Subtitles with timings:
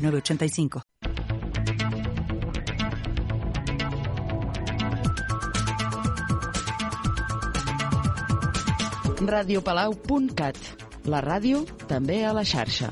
[0.00, 0.82] 906985.
[9.30, 10.56] Radiopalau.cat
[11.12, 12.90] La ràdio també a la xarxa.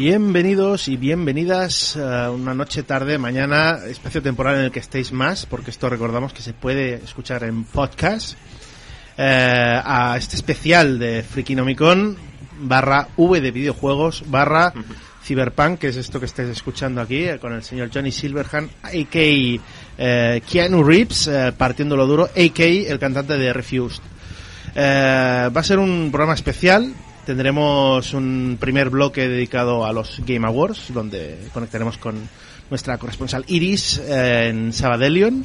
[0.00, 5.44] Bienvenidos y bienvenidas a una noche tarde, mañana, espacio temporal en el que estéis más,
[5.44, 8.38] porque esto recordamos que se puede escuchar en podcast,
[9.18, 12.16] eh, a este especial de Frikinomicon
[12.62, 14.72] barra V de videojuegos barra
[15.22, 19.18] Cyberpunk, que es esto que estáis escuchando aquí, eh, con el señor Johnny Silverhand, a.k.
[19.98, 22.64] Eh, Keanu Reeves, eh, partiéndolo duro, a.k.
[22.64, 24.00] el cantante de Refused.
[24.74, 26.90] Eh, va a ser un programa especial.
[27.26, 32.16] Tendremos un primer bloque dedicado a los Game Awards, donde conectaremos con
[32.70, 35.44] nuestra corresponsal Iris eh, en Sabadelion.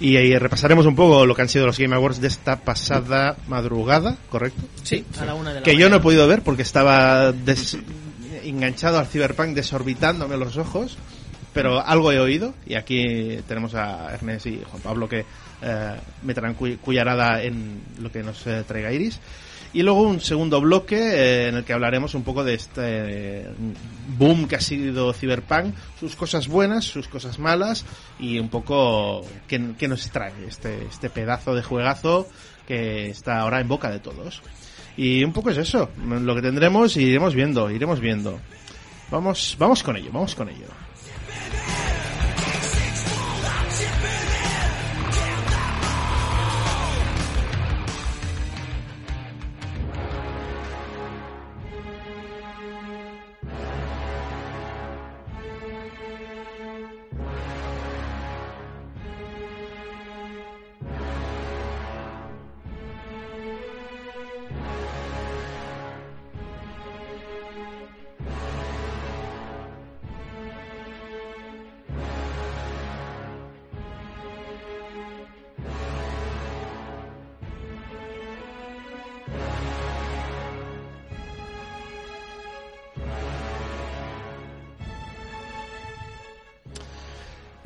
[0.00, 3.36] Y ahí repasaremos un poco lo que han sido los Game Awards de esta pasada
[3.48, 4.62] madrugada, ¿correcto?
[4.82, 7.76] Sí, a la una de la Que yo no he podido ver porque estaba des-
[8.42, 10.96] enganchado al Cyberpunk desorbitándome los ojos,
[11.52, 15.26] pero algo he oído y aquí tenemos a Ernest y Juan Pablo que
[15.60, 19.20] eh, me traen cu- cuyarada en lo que nos eh, traiga Iris.
[19.72, 23.46] Y luego un segundo bloque eh, en el que hablaremos un poco de este eh,
[24.18, 27.84] boom que ha sido Cyberpunk, sus cosas buenas, sus cosas malas
[28.18, 32.26] y un poco qué, nos trae este, este pedazo de juegazo
[32.66, 34.42] que está ahora en boca de todos.
[34.96, 38.40] Y un poco es eso, lo que tendremos y iremos viendo, iremos viendo.
[39.10, 40.66] Vamos, vamos con ello, vamos con ello.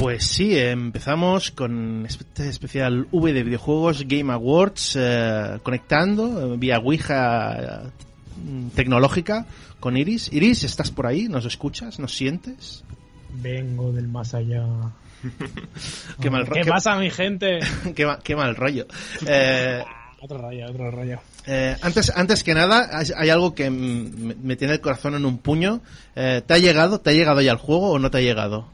[0.05, 6.79] Pues sí, empezamos con este especial V de videojuegos Game Awards, eh, conectando eh, vía
[6.79, 7.55] Ouija
[7.87, 7.91] eh,
[8.75, 9.47] tecnológica
[9.81, 10.31] con Iris.
[10.31, 11.27] Iris, ¿estás por ahí?
[11.31, 11.99] ¿Nos escuchas?
[11.99, 12.85] ¿Nos sientes?
[13.41, 14.63] Vengo del más allá.
[16.21, 17.61] Qué mal, ¿Qué qué- pasa, mi gente?
[17.97, 18.87] qué ma- qué mal rollo.
[19.27, 19.83] Eh,
[20.21, 21.19] Otro rollo, otro rollo.
[21.47, 25.15] Eh, antes, antes que nada, hay, hay algo que mm, me, me tiene el corazón
[25.15, 25.81] en un puño.
[26.17, 26.99] Eh, ¿Te ha llegado?
[27.01, 28.67] ¿Te ha llegado ya el juego o no te ha llegado?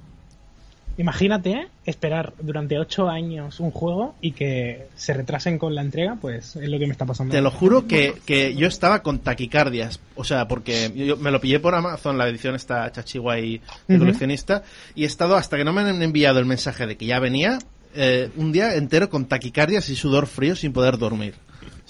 [0.97, 6.57] Imagínate esperar durante ocho años un juego y que se retrasen con la entrega, pues
[6.57, 7.33] es lo que me está pasando.
[7.33, 10.01] Te lo juro que, que yo estaba con taquicardias.
[10.15, 14.05] O sea, porque yo, me lo pillé por Amazon, la edición esta Chachihuay de Ujú.
[14.05, 14.63] coleccionista,
[14.95, 17.59] y he estado hasta que no me han enviado el mensaje de que ya venía,
[17.95, 21.35] eh, un día entero con taquicardias y sudor frío sin poder dormir.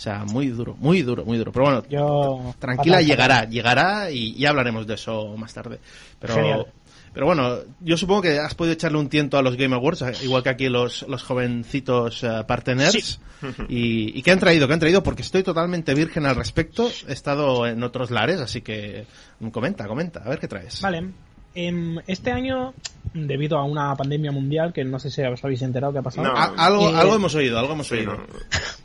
[0.01, 1.53] O sea, muy duro, muy duro, muy duro.
[1.53, 2.55] Pero bueno, Yo...
[2.59, 5.79] Tranquila, llegará, llegará y ya hablaremos de eso más tarde.
[6.19, 6.67] Pero, Genial.
[7.13, 10.13] Pero bueno, yo supongo que has podido echarle un tiento a los Game Awards, eh,
[10.23, 13.21] igual que aquí los, los jovencitos eh, partners.
[13.71, 14.67] Y, y qué han traído?
[14.69, 15.03] ¿Qué han traído?
[15.03, 16.91] Porque estoy totalmente virgen al respecto.
[17.09, 19.07] He estado en otros lares, así que
[19.39, 20.79] mm, comenta, comenta, a ver qué traes.
[20.83, 21.09] Vale.
[21.55, 22.75] Em, este año,
[23.15, 26.29] debido a una pandemia mundial, que no sé si os habéis enterado qué ha pasado.
[26.29, 26.35] No.
[26.37, 28.13] Algo, Eh, algo hemos oído, algo hemos Sí, oído.
[28.15, 28.25] no.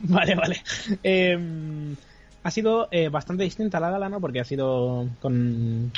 [0.00, 0.62] Vale, vale.
[1.02, 1.94] Em,
[2.42, 4.22] ha sido eh, bastante distinta la gala, ¿no?
[4.22, 5.92] Porque ha sido con...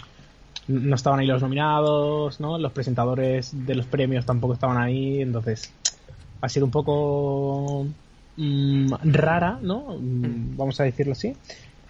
[0.69, 2.59] No estaban ahí los nominados, ¿no?
[2.59, 5.73] Los presentadores de los premios tampoco estaban ahí, entonces
[6.41, 7.87] ha sido un poco
[8.37, 9.97] mm, rara, ¿no?
[9.99, 11.35] Mm, Vamos a decirlo así.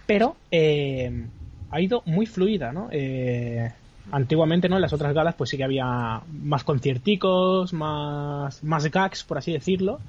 [0.07, 1.27] Pero eh,
[1.69, 2.87] ha ido muy fluida, ¿no?
[2.91, 3.71] Eh,
[4.11, 4.75] antiguamente, ¿no?
[4.75, 9.51] En las otras galas, pues sí que había más concierticos, más, más gags, por así
[9.53, 9.99] decirlo.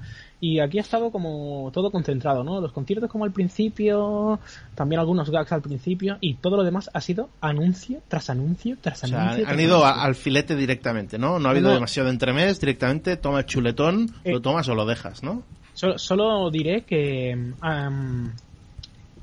[0.43, 2.59] Y aquí ha estado como todo concentrado, ¿no?
[2.61, 4.39] Los conciertos como al principio,
[4.73, 9.03] también algunos gags al principio, y todo lo demás ha sido anuncio tras anuncio tras
[9.03, 9.47] O sea, anuncio.
[9.47, 10.03] han ido anuncio.
[10.03, 11.37] al filete directamente, ¿no?
[11.37, 11.75] No ha habido No.
[11.75, 14.31] demasiado entremés, directamente toma el chuletón, Eh.
[14.31, 15.43] lo tomas o lo dejas, ¿no?
[15.73, 18.33] Solo, solo diré que am,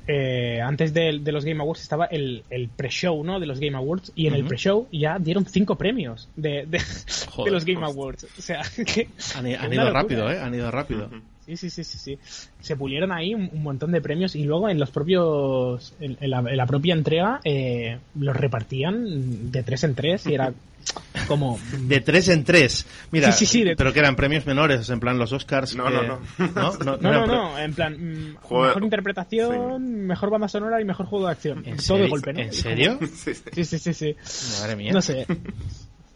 [0.08, 3.38] eh, antes de, de los Game Awards estaba el, el pre-show ¿no?
[3.38, 6.80] de los Game Awards y en el pre-show ya dieron cinco premios de, de,
[7.28, 7.84] Joder, de los Game.
[7.84, 8.24] Awards.
[8.38, 10.02] O sea, que Han, han ido locura.
[10.02, 10.40] rápido, ¿eh?
[10.40, 11.10] Han ido rápido.
[11.56, 12.18] Sí, sí, sí, sí, sí.
[12.60, 16.30] Se pulieron ahí un, un montón de premios y luego en los propios en, en
[16.30, 20.52] la, en la propia entrega eh, los repartían de tres en tres y era
[21.28, 22.86] como De tres en tres.
[23.10, 25.74] Mira, Sí, sí, sí, de- pero que eran premios menores, en plan los Oscars.
[25.76, 26.18] No, que- no, no.
[26.54, 26.96] ¿No?
[26.96, 31.58] No, No, en plan, mm, mejor interpretación, mejor banda sonora y mejor juego de acción.
[31.66, 32.04] ¿En Todo serio?
[32.04, 32.40] de golpe, ¿no?
[32.40, 32.98] ¿En serio?
[33.52, 33.78] Sí, sí.
[33.78, 34.16] Sí, sí.
[34.60, 34.92] Madre mía.
[34.92, 35.26] No sé.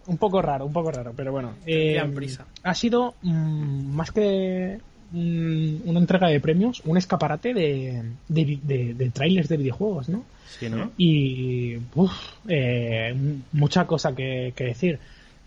[0.06, 1.54] Un poco raro, un poco raro, pero bueno.
[1.66, 2.46] Eh, prisa.
[2.62, 4.78] ha sido mm, más que
[5.12, 10.24] mm, una entrega de premios, un escaparate de, de, de- de trailers de videojuegos, ¿no?
[10.58, 10.90] Sí, ¿no?
[10.98, 12.12] Y uf,
[12.48, 13.14] eh,
[13.52, 14.98] mucha cosa que, que decir.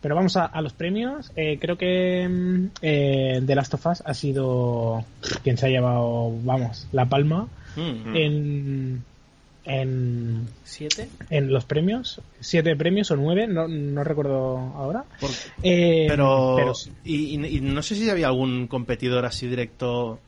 [0.02, 1.32] Pero vamos a, a los premios.
[1.36, 5.04] Eh, creo que mm, eh, The Last of Us ha sido
[5.44, 7.48] quien se ha llevado, vamos, la palma
[7.78, 8.16] Mm.
[8.16, 9.04] en,
[9.66, 11.10] en, ¿Siete?
[11.30, 12.22] en los premios.
[12.40, 15.04] Siete premios o nueve, no, no recuerdo ahora.
[15.64, 16.92] Eh, pero, pero sí.
[17.04, 20.20] y, y- y no sé si había algún competidor así directo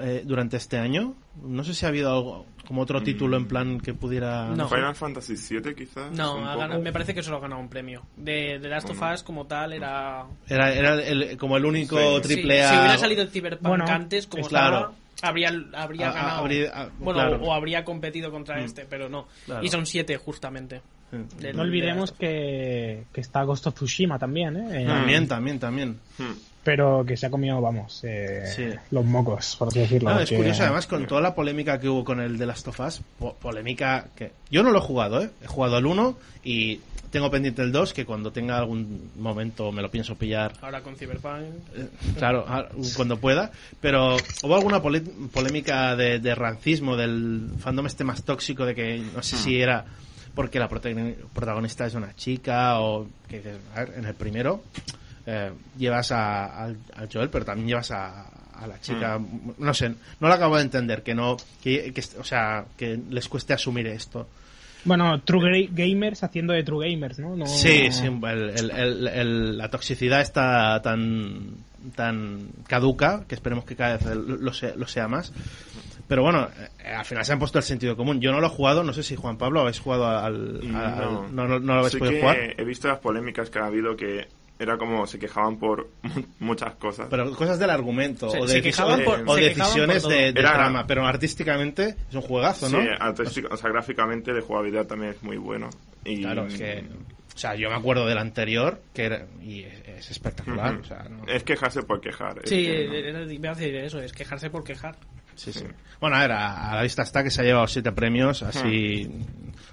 [0.00, 1.14] eh, durante este año.
[1.42, 4.48] No sé si ha habido algo, como otro título en plan que pudiera...
[4.48, 4.68] No.
[4.68, 6.10] Final Fantasy VII quizás.
[6.12, 8.02] No, ganado- me parece que solo ha ganado un premio.
[8.16, 10.26] De, de Last of Us como tal era...
[10.48, 12.22] Era, era el- como el único Sí.
[12.22, 14.76] triple Sí, si hubiera salido el Cyberpunk Bueno, antes como es claro.
[14.76, 16.38] estaba, habría, habría ganado.
[16.40, 17.36] habría- bueno, claro.
[17.42, 19.26] o, o habría competido contra este, pero no.
[19.46, 19.64] Claro.
[19.64, 20.82] Y son siete justamente.
[21.10, 21.16] Sí.
[21.38, 24.84] De- no de olvidemos que, que está Ghost of Tsushima también, ¿eh?
[24.86, 25.98] También, también, también.
[26.18, 26.32] Hmm.
[26.64, 28.64] Pero que se ha comido, vamos, eh, Sí.
[28.90, 30.10] los mocos, por así decirlo.
[30.10, 33.02] No, es que- curioso, además, con toda la polémica que hubo con el de Us,
[33.18, 34.32] po- polémica que...
[34.50, 35.30] Yo no lo he jugado, ¿eh?
[35.42, 39.80] He jugado el 1 y tengo pendiente el 2, que cuando tenga algún momento me
[39.80, 41.42] lo pienso pillar, Ahora con Cyberpunk.
[41.74, 41.88] eh,
[42.18, 43.50] claro, a- cuando pueda.
[43.80, 49.22] Pero hubo alguna polémica de, de rancismo, del fandom este más tóxico, de que no
[49.22, 49.86] sé si era
[50.34, 54.62] porque la protagoni- protagonista es una chica o que dices, a ver, en el primero
[55.30, 58.22] eh, llevas a, al, al Joel, pero también llevas a,
[58.54, 59.20] a la chica,
[59.58, 63.28] no sé, no lo acabo de entender, que no, que, que- o sea, que les
[63.28, 64.26] cueste asumir esto.
[64.84, 67.36] Bueno, True Gamers haciendo de True Gamers, ¿no?
[67.36, 73.64] No- Sí, sí, el- el- el- el- la toxicidad está tan tan caduca que esperemos
[73.64, 75.32] que cada vez lo sea, lo sea más.
[76.08, 76.48] Pero bueno,
[76.82, 78.20] eh, al final se han puesto el sentido común.
[78.20, 80.60] Yo no lo he jugado, no sé si Juan Pablo habéis jugado al...
[80.74, 81.28] al- No.
[81.28, 82.36] no, no, no lo habéis Sí podido que jugar.
[82.56, 84.26] he visto las polémicas que ha habido que
[84.58, 87.06] era como se quejaban por mu- muchas cosas.
[87.10, 90.10] Pero cosas del argumento Se- o, se de, quejaban por- o se decisiones quejaban por
[90.12, 90.40] de, de todo.
[90.40, 90.86] Era- trama.
[90.86, 92.80] Pero artísticamente es un juegazo, ¿no?
[92.80, 95.70] Sí, artístico- o sea, gráficamente de jugabilidad también es muy bueno.
[96.04, 96.84] Y, Claro, es que...
[97.34, 100.72] O sea, yo me acuerdo del anterior que era, y es, es espectacular.
[100.72, 100.80] Ujú.
[100.80, 102.40] o sea, no- Es quejarse por quejar.
[102.42, 102.94] es Sí, que no.
[102.94, 104.96] era- iba a decir eso, es quejarse por quejar.
[105.38, 105.64] Sí, sí.
[106.00, 109.08] Bueno, a ver, a, a la vista está que se ha llevado siete premios, así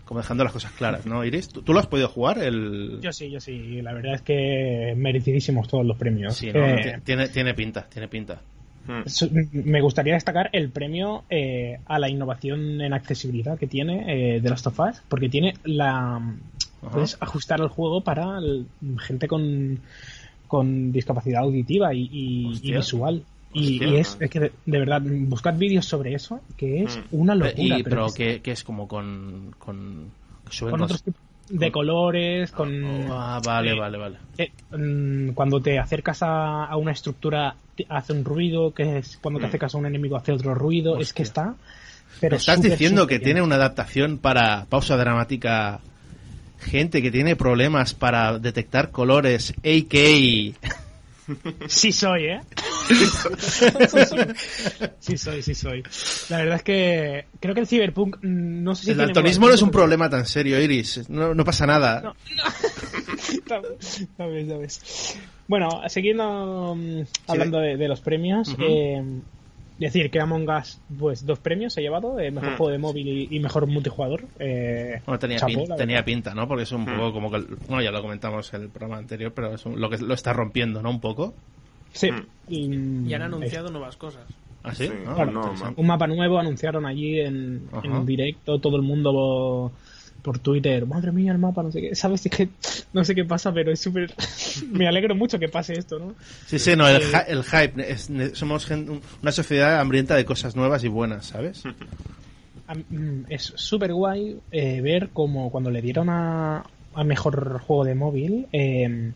[0.06, 1.48] como dejando las cosas claras, ¿no, Iris?
[1.50, 2.38] ¿Tú, tú lo has podido jugar?
[2.38, 3.00] El...
[3.02, 3.82] Yo sí, yo sí.
[3.82, 6.36] La verdad es que merecidísimos todos los premios.
[6.36, 8.40] Sí, no, Eh, ti- tiene, tiene pinta, tiene pinta.
[8.88, 9.02] Hmm.
[9.52, 14.50] me gustaría destacar el premio eh, a la innovación en accesibilidad que tiene eh, The
[14.50, 16.22] Last of Us, porque tiene la...
[16.92, 18.68] Puedes ajustar el juego para el-
[19.00, 19.80] gente con,
[20.48, 22.78] con discapacidad auditiva y, y- y Hostia.
[22.78, 23.24] visual.
[23.56, 23.88] Y, Hostia.
[23.88, 27.16] y es, es que de, de verdad, buscad vídeos sobre eso, que es Mm.
[27.22, 27.78] una locura.
[27.80, 29.56] y, pero que, que es como con...
[29.58, 30.12] con,
[30.72, 32.84] otros tipos de colores, con...
[33.12, 34.18] Ah, vale, eh, vale, vale.
[34.38, 39.18] Eh, mm, cuando te acercas a, a una estructura te- hace un ruido, que es
[39.22, 39.50] cuando te Mm.
[39.50, 41.56] acercas a un enemigo hace otro ruido, es que está...
[42.20, 43.24] Pero ¿Me estás diciendo que bien.
[43.24, 45.82] tiene una adaptación para pausa dramática
[46.60, 50.70] gente que tiene problemas para detectar colores, a.k.a.
[51.67, 52.41] Sí soy, ¿eh?
[55.00, 55.84] sí soy, sí soy.
[56.29, 58.91] La verdad es que creo que el Cyberpunk, mm, no sé si...
[58.91, 61.10] El daltonismo no es un problema tan serio, Iris.
[61.10, 62.01] No, no pasa nada.
[62.01, 62.15] No,
[63.48, 65.20] Ya ves, ya ves.
[65.48, 68.63] Bueno, siguiendo mm, hablando de, de los premios, Ujú.
[68.63, 69.03] eh,
[69.77, 72.58] decir que Among Us, pues dos premios se ha llevado, eh, mejor Mm.
[72.58, 74.24] juego de móvil y, y mejor multijugador.
[74.39, 76.48] Eh, Bueno, tenía, chapó, pin- la tenía pinta, ¿no?
[76.48, 77.39] Porque es un poco como que...
[77.67, 80.32] Bueno, ya lo comentamos en el programa anterior, pero es un- lo que lo está
[80.34, 80.89] rompiendo, ¿no?
[80.89, 81.34] Un poco.
[81.91, 82.12] Sí.
[82.12, 82.25] Mm.
[82.50, 84.24] Y, Y han anunciado nuevas cosas.
[84.63, 84.88] ¿Así?
[84.88, 85.53] Sí, Ah, claro.
[85.75, 89.72] un mapa nuevo anunciaron allí en, en directo, todo el mundo
[90.25, 92.50] por Twitter, madre mía el mapa, no sé qué, sabes Es que
[92.94, 94.12] no sé qué pasa, pero es súper,
[94.72, 96.15] me alegro mucho que pase esto, ¿no?
[96.48, 97.91] Sí, sí, no, el, Eh, el hype.
[97.91, 101.63] es- somos una sociedad hambrienta de cosas nuevas y buenas, ¿sabes?
[102.89, 106.63] Mm, Es súper guay eh, ver como cuando le dieron a,
[106.96, 109.12] a mejor juego de móvil, eh,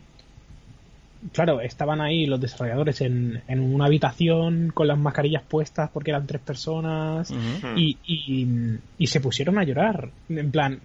[1.32, 6.26] claro, estaban ahí los desarrolladores en, en una habitación con las mascarillas puestas porque eran
[6.26, 7.68] tres personas Ujú.
[7.76, 10.10] y, y, y se pusieron a llorar.
[10.28, 10.80] En plan,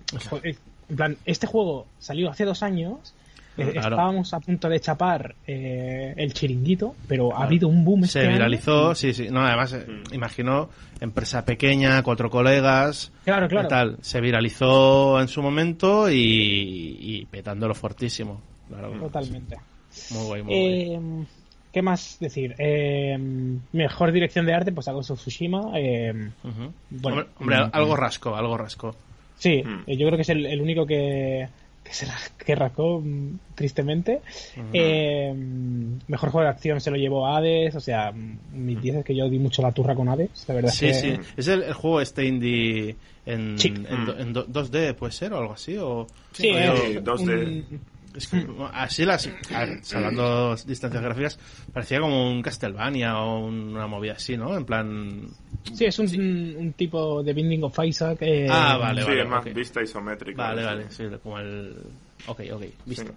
[0.90, 3.14] en plan, este juego salió hace dos años.
[3.58, 3.96] eh, Claro.
[3.96, 8.26] Estábamos a punto de chapar eh, el chiringuito, pero ha habido un boom este Se
[8.26, 8.34] año.
[8.34, 9.30] viralizó, sí, sí.
[9.32, 13.14] No, además, eh, imagino, empresa pequeña, cuatro colegas.
[13.24, 13.68] Claro, claro.
[13.70, 13.98] tal.
[14.02, 18.42] Se viralizó en su momento y, y petándolo fortísimo.
[18.68, 19.56] Claro, Totalmente.
[20.12, 20.82] Muy guay, muy guay.
[20.94, 21.00] Eh,
[21.72, 22.56] ¿Qué más decir?
[22.58, 23.18] Eh,
[23.74, 25.72] mejor dirección de arte, pues Ghost of Tsushima.
[25.78, 26.72] eh, Ujú.
[26.90, 28.96] bueno, hombre, hombre, mm, algo rasco, algo rasco.
[29.38, 29.84] sí, Mm.
[29.88, 31.48] eh, yo creo que es el, el único que,
[31.84, 32.08] que se
[32.46, 34.22] que rascó mm, tristemente.
[34.72, 35.34] Eh,
[36.08, 37.76] mejor juego de acción se lo llevó Hades.
[37.76, 40.46] O sea, mm, mis 10 es que yo di mucho la turra con Hades.
[40.48, 41.16] La verdad Sí, es que.
[41.18, 41.22] sí.
[41.38, 43.68] Es el, el juego este indie en, Sí.
[43.68, 43.86] en,
[44.18, 45.76] en do- 2D, puede ser, o algo así.
[45.78, 46.08] O...
[46.32, 47.66] Sí, Sí, es 2D.
[47.72, 47.82] un-
[48.16, 49.30] Es que, así las,
[49.94, 51.40] hablando distancias gráficas,
[51.74, 54.56] parecía como un Castlevania o una movida así, ¿no?
[54.56, 55.28] En plan...
[55.74, 58.20] sí, es un, un tipo de Binding of Isaac.
[58.22, 59.22] eh, Ah, vale, sí, vale.
[59.24, 59.54] es más ok.
[59.54, 60.42] vista isométrica.
[60.42, 60.66] Vale, sí.
[60.68, 61.76] vale, sí, como el...
[62.28, 63.12] Ok, ok, visto.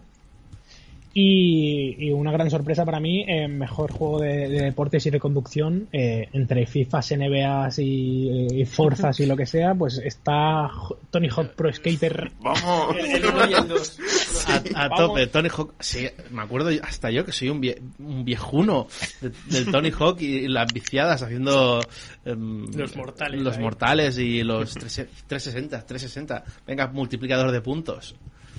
[1.21, 5.19] Y, y una gran sorpresa para mí, eh, mejor juego de, de deportes y de
[5.19, 10.71] conducción, eh, entre FIFAs, NBAs y, y Forzas y lo que sea, pues está
[11.11, 12.31] Tony Hawk Pro Skater.
[12.41, 12.95] Vamos.
[12.97, 13.99] El 1 y el 2.
[14.47, 14.99] A, a Vamos.
[15.09, 15.75] tope, Tony Hawk.
[15.81, 18.87] Sí, me acuerdo hasta yo que soy un, vie- un viejuno
[19.21, 21.81] de- del Tony Hawk y las viciadas haciendo
[22.25, 23.63] em, Los mortales, los ahí.
[23.65, 26.45] mortales y los 3- 360, 360.
[26.65, 28.15] Venga, multiplicador de puntos.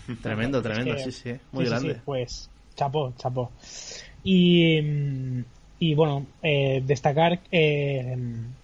[0.21, 1.93] Tremendo, tremendo, que- sí, sí, muy sí, grande.
[1.93, 2.48] sí, pues
[2.79, 3.51] chapó, chapó.
[4.23, 4.79] Y,
[5.79, 8.17] y bueno, eh, destacar eh,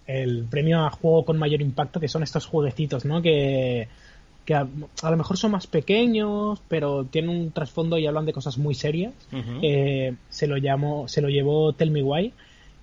[0.07, 3.21] el premio a juego con mayor impacto, que son estos jueguecitos, ¿no?
[3.21, 3.87] Que,
[4.45, 4.67] que a,
[5.01, 8.73] a lo mejor son más pequeños, pero tienen un trasfondo y hablan de cosas muy
[8.73, 9.13] serias.
[9.61, 12.33] Eh, se lo llamó, se lo llevó Tell Me Why.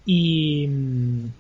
[0.05, 0.69] Y,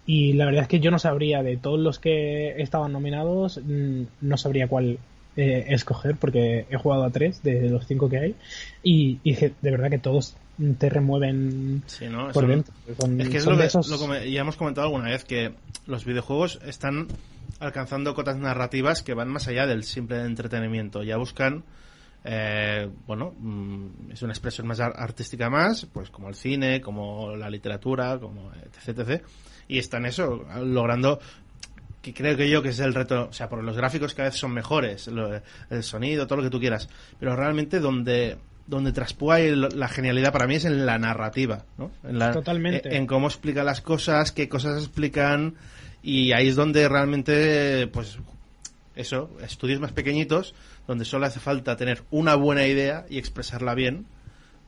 [0.07, 4.03] y la verdad es que yo no sabría de todos los que estaban nominados, mm,
[4.21, 4.99] no sabría cuál
[5.37, 8.35] eh, escoger porque he jugado a tres de los cinco que hay
[8.83, 10.37] y, y de verdad que todos
[10.79, 12.31] te remueven Sí, ¿no?
[12.33, 12.75] por dentro.
[12.99, 15.53] Son- Es que es lo que, esos- lo que ya hemos comentado alguna vez, que
[15.87, 17.09] los videojuegos están
[17.61, 21.03] alcanzando cotas narrativas que van más allá del simple entretenimiento.
[21.03, 21.65] Ya buscan,
[22.25, 27.35] eh, bueno, mm, es una expresión más ar- artística más, pues como el cine, como
[27.37, 29.23] la literatura, como etc, etc.
[29.69, 31.19] Y están eso, logrando
[32.03, 34.39] que creo que yo que es el reto, o sea, por los gráficos cada vez
[34.39, 35.41] son mejores, lo-
[35.71, 40.47] el sonido, todo lo que tú quieras, pero realmente donde donde traspúa la genialidad para
[40.47, 41.91] mí es en la narrativa, ¿no?
[42.05, 42.89] En la- Totalmente.
[42.91, 45.55] En, en cómo explica las cosas, qué cosas explican
[46.03, 48.19] y ahí es donde realmente, pues,
[48.95, 50.55] eso, estudios más pequeñitos,
[50.87, 54.07] donde solo hace falta tener una buena idea y expresarla bien,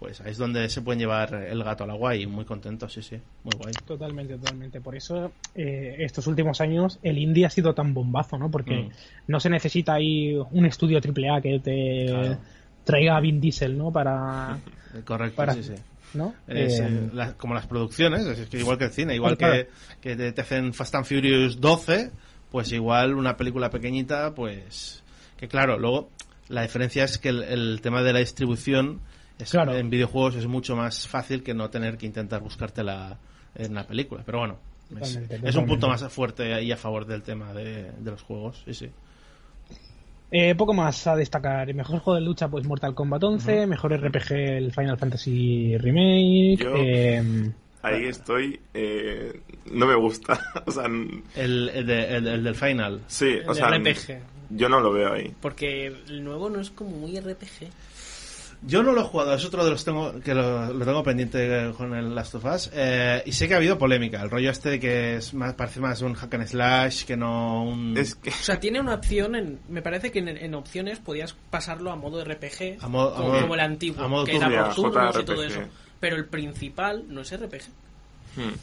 [0.05, 3.01] pues ahí es donde se pueden llevar el gato al agua y muy contentos, sí,
[3.01, 3.73] sí, muy guay.
[3.87, 4.79] Totalmente, totalmente.
[4.83, 8.51] Por eso eh, estos últimos años el indie ha sido tan bombazo, ¿no?
[8.51, 8.89] Porque Mm.
[9.29, 12.39] no se necesita ahí un estudio AAA que te Claro.
[12.85, 13.91] traiga a Vin Diesel, ¿no?
[13.91, 14.59] Para...
[15.07, 15.73] Correcto, Para- sí, sí.
[16.13, 16.35] ¿no?
[16.47, 19.55] Es, Eh, eh, la- como las producciones, es que igual que el cine, igual Claro,
[19.55, 19.69] que,
[20.03, 22.11] que te, te hacen Fast and Furious 12,
[22.53, 25.03] pues igual una película pequeñita, pues
[25.39, 26.11] que claro, luego
[26.51, 29.01] la diferencia es que el, el tema de la distribución
[29.39, 29.75] es- Claro.
[29.77, 33.19] en videojuegos es mucho más fácil que no tener que intentar buscártela
[33.55, 34.59] en la película, pero bueno,
[35.01, 38.75] es, un punto más fuerte y a favor del tema de, de los juegos, sí,
[38.75, 38.91] sí.
[40.31, 41.73] Eh, poco más a destacar.
[41.75, 43.67] Mejor juego de lucha, pues Mortal Kombat 11.
[43.69, 46.57] Mejor RPG, el Final Fantasy Remake.
[46.59, 48.59] Yo- eh, Ahí estoy.
[48.73, 50.41] eh, no me gusta.
[50.67, 53.03] o sea, n- El, el, de- el- el del final.
[53.07, 53.69] sí, El o sea.
[53.69, 54.19] RPG.
[54.51, 55.33] Yo no lo veo ahí.
[55.41, 57.69] Porque el nuevo no es como muy RPG.
[58.67, 61.73] Yo no lo he jugado, es otro de los tengo, que lo, lo tengo pendiente
[61.77, 62.71] con el Last of Us.
[62.73, 64.23] eh, y sé que ha habido polémica.
[64.23, 67.65] El rollo este de que es más, parece más un hack and slash que no
[67.65, 67.95] un.
[67.99, 68.31] Es que.
[68.31, 71.97] O sea, tiene una opción, en, me parece que en, en opciones podías pasarlo a
[71.97, 74.75] modo RPG, A modo- a como, modo- como el antiguo, a modo que era por
[74.75, 75.61] turnos y todo eso.
[76.01, 77.63] Pero el principal no es RPG.
[78.37, 78.55] Hmm.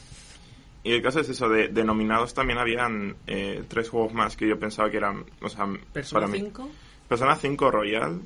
[0.83, 4.47] y el caso es eso, de, de nominados también habían eh, tres juegos más que
[4.49, 6.39] yo pensaba que eran, o sea, Persona para mí.
[6.39, 6.69] 5.
[7.07, 8.19] Persona 5 Royal,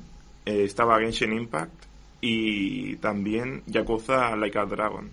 [0.46, 1.74] eh, estaba Genshin Impact
[2.20, 5.10] y también Yakuza Like a Dragon.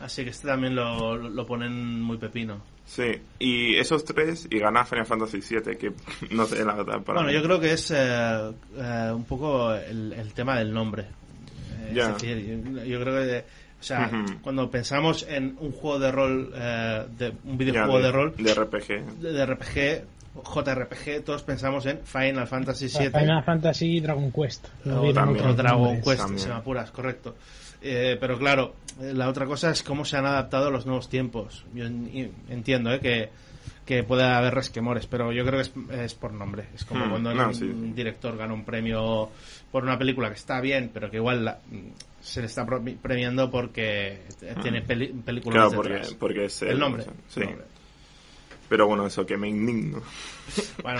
[0.00, 2.60] Así que este también lo, lo ponen muy pepino.
[2.86, 3.04] Sí,
[3.38, 5.92] y esos tres y gana Final Fantasy VII, que
[6.34, 7.34] no sé, la verdad, para Bueno, mí.
[7.34, 11.02] yo creo que es eh, eh, un poco el, el tema del nombre.
[11.82, 12.08] Eh, Ya.
[12.08, 13.44] Es decir, yo, yo creo que,
[13.80, 14.10] o sea,
[14.42, 19.20] cuando pensamos en un juego de rol, eh, de un videojuego de, rol, De RPG.
[19.20, 23.10] de, de RPG, JRPG, todos pensamos en Final Fantasy VII.
[23.10, 24.68] Final Fantasy y Dragon Quest.
[24.84, 25.56] No o, también.
[25.56, 26.00] Dragon.
[26.00, 26.38] Quest, También.
[26.38, 27.34] si me apuras, correcto.
[27.82, 31.08] Eh, pero claro, eh, la otra cosa es cómo se han adaptado a los nuevos
[31.08, 31.64] tiempos.
[31.74, 33.30] Yo entiendo eh, que,
[33.86, 36.66] que puede haber resquemores, pero yo creo que es, es por nombre.
[36.74, 37.66] Es como Hmm, cuando no, un sí.
[37.94, 39.30] director gana un premio
[39.72, 41.58] por una película que está bien, pero que igual la-
[42.20, 42.66] se le está
[43.02, 44.20] premiando porque
[44.62, 45.80] tiene peli- películas Hmm.
[45.80, 47.02] Claro, porque, es el nombre.
[47.02, 47.40] o sea, sí.
[47.40, 47.64] el nombre.
[48.70, 50.00] Pero bueno, eso, que me indigno.
[50.82, 50.98] Bueno,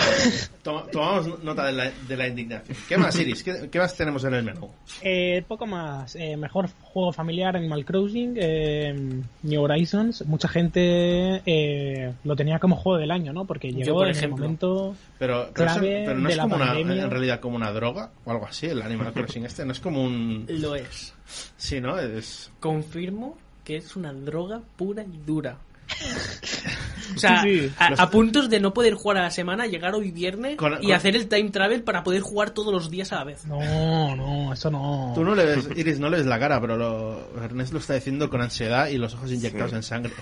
[0.63, 2.77] to- tomamos nota de la, de la indignación.
[2.89, 3.43] ¿Qué más, Iris?
[3.43, 4.69] ¿Qué, qué más tenemos en el menú?
[5.03, 6.15] Eh, poco más.
[6.15, 8.95] Eh, mejor juego familiar Animal Crossing, eh,
[9.43, 10.25] New Horizons.
[10.27, 13.45] Mucha gente eh, lo tenía como juego del año, ¿no?
[13.45, 14.95] Porque Yo, llegó por en el momento.
[15.19, 17.03] Pero, Clave pero no de es la como una, pandemia.
[17.05, 20.05] en realidad como una droga o algo así, el Animal Crossing este, no es como
[20.05, 20.45] un...
[20.49, 21.13] Lo es.
[21.57, 21.99] Sí, ¿no?
[21.99, 22.53] Es...
[22.61, 25.57] Confirmo que es una droga pura y dura.
[27.15, 27.73] O sea, Sí, sí.
[27.79, 30.75] a, Los- a puntos de no poder jugar a la semana, llegar hoy viernes Con-
[30.83, 33.47] y con- hacer el time travel para poder jugar todos los días a la vez.
[33.47, 35.13] No, no, eso no.
[35.15, 37.95] Tú no le ves, Iris, no le ves la cara, pero lo, Ernest lo está
[37.95, 39.77] diciendo con ansiedad y los ojos inyectados Sí.
[39.77, 40.13] en sangre.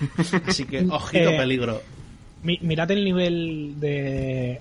[0.47, 1.81] Así que, ojito Eh, peligro.
[2.43, 4.59] Mi- mirad el nivel de,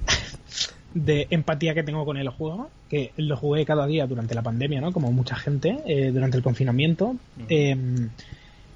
[0.94, 4.80] de empatía que tengo con el juego, que lo jugué cada día durante la pandemia,
[4.80, 4.92] ¿no?
[4.92, 7.14] Como mucha gente, eh, durante el confinamiento.
[7.48, 7.76] Eh,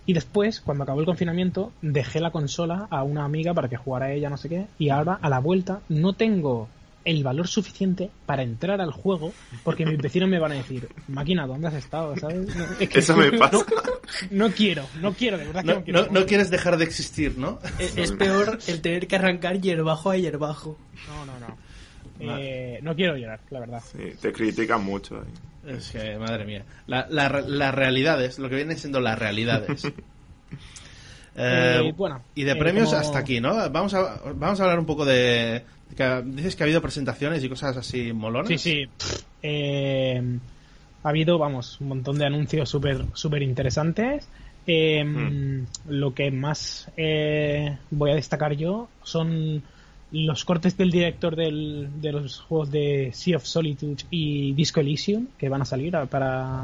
[0.06, 4.12] y después, cuando acabó el confinamiento, dejé la consola a una amiga para que jugara
[4.12, 6.68] ella, no sé qué, y ahora, a la vuelta, no tengo
[7.04, 9.32] el valor suficiente para entrar al juego
[9.64, 12.16] porque mis vecinos me van a decir, máquina, ¿dónde has estado?
[12.16, 12.54] ¿Sabes?
[12.54, 13.56] No, es que Eso me pasa.
[13.56, 13.64] No,
[14.46, 16.06] no quiero, no quiero, de verdad que No, no, quiero.
[16.06, 17.58] no, no quieres dejar de existir, ¿no?
[17.80, 20.78] Es, es peor el tener que arrancar hierbajo a hierbajo.
[21.08, 21.56] No, no, no.
[22.20, 23.82] Eh, no quiero llorar, la verdad.
[23.84, 25.32] Sí, te critican mucho ahí.
[25.66, 26.64] Es que, madre mía.
[26.86, 29.84] La, la, las realidades, lo que vienen siendo las realidades.
[31.34, 33.54] Eh, Eh, bueno, y de eh, premios como- hasta aquí, ¿no?
[33.70, 35.62] Vamos a, vamos a hablar un poco de...
[35.96, 38.48] que dices que ha habido presentaciones y cosas así molonas.
[38.48, 38.84] Sí, sí.
[39.42, 40.22] Eh,
[41.02, 44.28] ha habido, vamos, un montón de anuncios súper súper interesantes.
[44.66, 45.64] Eh, Hmm.
[45.88, 49.62] Lo que más eh, voy a destacar yo son
[50.12, 55.26] los cortes del director del- de los juegos de Sea of Solitude y Disco Elysium
[55.38, 56.62] que van a salir a- para,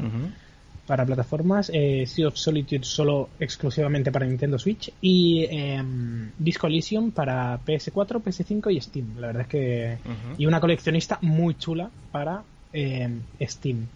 [0.85, 1.71] para plataformas.
[1.73, 8.21] Eh, sea of Solitude solo exclusivamente para Nintendo Switch y em, Disco Elysium para PS4,
[8.21, 9.05] PS5 y Steam.
[9.19, 9.97] La verdad es que.
[10.37, 13.87] Y una coleccionista muy chula para em, Steam.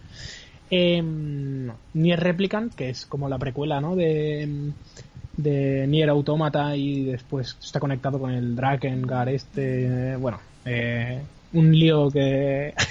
[0.70, 3.94] Em, Nier Replicant, que es como la precuela ¿no?
[3.94, 4.72] de,
[5.36, 10.12] de Nier Automata y después está conectado con el Drakengard este.
[10.12, 11.20] eh, bueno, eh,
[11.52, 12.74] un lío que.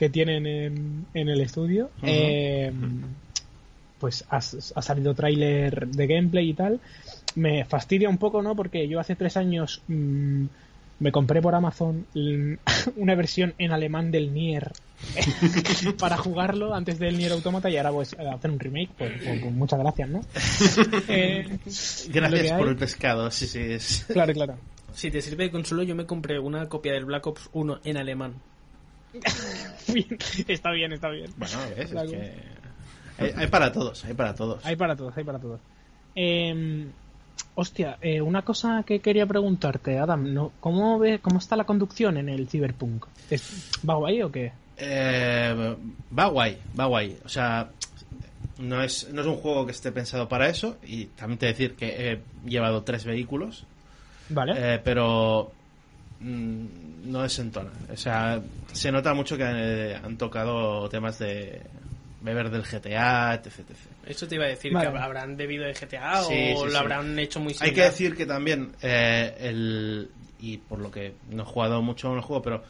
[0.00, 1.90] que tienen en, en el estudio.
[2.02, 2.72] Eh,
[3.98, 6.80] pues ha, ha salido tráiler de gameplay y tal.
[7.34, 8.56] Me fastidia un poco, ¿no?
[8.56, 10.46] Porque yo hace tres años mm,
[11.00, 12.06] me compré por Amazon
[12.96, 14.72] una versión en alemán del Nier
[15.98, 19.52] para jugarlo antes del Nier Automata y ahora pues hacer un remake, pues, pues- pues
[19.54, 20.20] muchas gracias, ¿no?
[21.08, 21.58] Eh,
[22.10, 23.58] Gracias por hay- el pescado, sí, sí.
[23.60, 24.04] Es...
[24.12, 24.58] Claro, claro.
[24.94, 27.96] Si te sirve de consuelo, yo me compré una copia del Black Ops 1 en
[27.96, 28.34] alemán.
[30.48, 31.30] Está bien, está bien.
[31.36, 32.32] Bueno, ves, es que...
[33.18, 34.64] Hay, hay para todos, hay para todos.
[34.64, 35.60] Hay para todos, hay para todos.
[36.14, 36.86] Eh,
[37.54, 40.52] hostia, eh, una cosa que quería preguntarte, Adam, ¿no?
[40.60, 43.06] ¿cómo, ve, ¿cómo está la conducción en el Cyberpunk?
[43.30, 44.52] ¿Es- ¿Va guay o qué?
[44.78, 45.76] Eh,
[46.18, 47.18] va guay, va guay.
[47.24, 47.68] O sea,
[48.58, 50.76] no es, no es un juego que esté pensado para eso.
[50.86, 53.64] Y también te decir que he llevado tres vehículos,
[54.30, 54.54] Vale.
[54.56, 55.50] eh, pero
[56.20, 56.64] mm,
[57.10, 57.70] no desentona.
[57.92, 58.40] O sea,
[58.72, 61.60] se nota mucho que eh, han tocado temas de
[62.20, 63.46] beber del GTA, etc.
[63.46, 63.76] etc.
[64.06, 64.90] Eso te iba a decir, Vale.
[64.90, 66.76] que habrán bebido de GTA Sí, o sí, lo sí.
[66.76, 67.74] habrán hecho muy Hay similar.
[67.74, 72.16] que decir que también eh, el y por lo que no he jugado mucho en
[72.16, 72.62] el juego, pero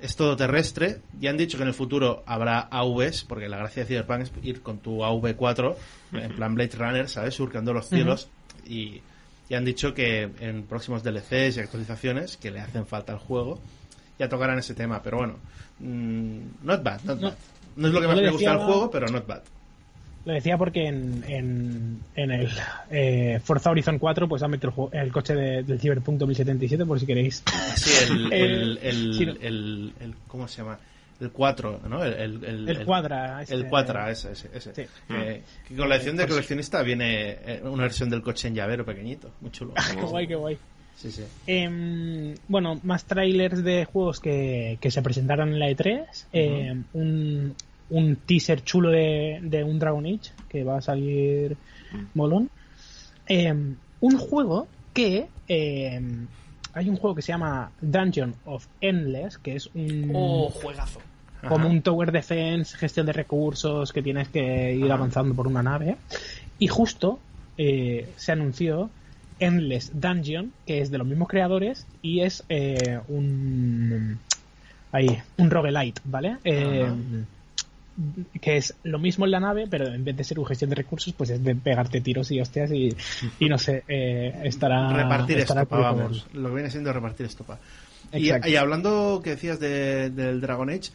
[0.00, 0.98] es todo terrestre.
[1.20, 4.32] Ya han dicho que en el futuro habrá AVs, porque la gracia de Cyberpunk es
[4.42, 5.76] ir con tu AV4
[6.14, 7.34] en plan Blade Runner, ¿sabes?
[7.34, 8.28] Surcando los cielos
[8.66, 9.00] y
[9.48, 13.60] ya han dicho que en próximos DLCs y actualizaciones que le hacen falta al juego
[14.18, 15.38] ya tocarán ese tema, pero bueno,
[15.80, 17.28] mm, not bad, not No.
[17.30, 17.36] bad.
[17.76, 19.42] No es lo que más me gusta del juego, pero not bad.
[20.24, 22.48] Lo decía porque en, en, en el
[22.90, 27.00] eh, Forza Horizon 4 pues han metido el, el coche de- del Cyberpunk 2077 por
[27.00, 27.42] si queréis.
[27.74, 29.32] Sí, el, Eh, el, el, sí, no.
[29.40, 30.78] el- el- ¿cómo se llama?
[31.20, 32.04] El 4, ¿no?
[32.04, 32.82] El, el, el, este.
[32.82, 32.86] El
[33.68, 34.48] Quadra, ese, ese.
[34.54, 34.74] ese.
[34.74, 34.82] Sí.
[35.10, 38.54] Eh, que con la edición de Pues- coleccionista viene eh, una versión del coche en
[38.54, 39.74] llavero pequeñito, muy chulo.
[39.94, 40.56] qué guay, qué guay.
[40.96, 41.24] Sí, sí.
[41.46, 46.26] Em, bueno, más trailers de juegos que, que se presentaron en la E3.
[46.32, 47.54] Em, un,
[47.90, 51.56] un teaser chulo de, de un Dragon Age que va a salir
[52.14, 52.50] molón.
[53.26, 55.28] Em, un juego que.
[56.74, 60.10] hay un juego que se llama Dungeon of Endless, que es un.
[60.14, 61.00] Oh, juegazo.
[61.42, 61.74] como Ajá.
[61.74, 64.94] un tower defense, gestión de recursos, que tienes que ir Ajá.
[64.94, 65.96] avanzando por una nave.
[66.58, 67.18] Y justo
[67.58, 68.90] eh, se anunció
[69.42, 74.18] Endless Dungeon, que es de los mismos creadores y es eh, un
[74.92, 76.36] ahí, un roguelite, ¿vale?
[76.44, 76.90] Eh,
[78.40, 80.76] que es lo mismo en la nave, pero en vez de ser un gestión de
[80.76, 82.88] recursos, pues es de pegarte tiros y hostias y,
[83.38, 86.26] y no sé, eh, estará repartir estará estopa, vamos.
[86.32, 87.58] Lo que viene siendo repartir estopa.
[88.12, 90.90] Y, y hablando que decías de- del Dragon Age,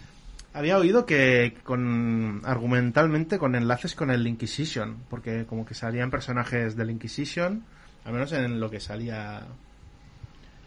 [0.53, 6.75] había oído que con argumentalmente con enlaces con el Inquisition, porque como que salían personajes
[6.75, 7.63] del Inquisition,
[8.07, 9.41] al menos en lo que salía.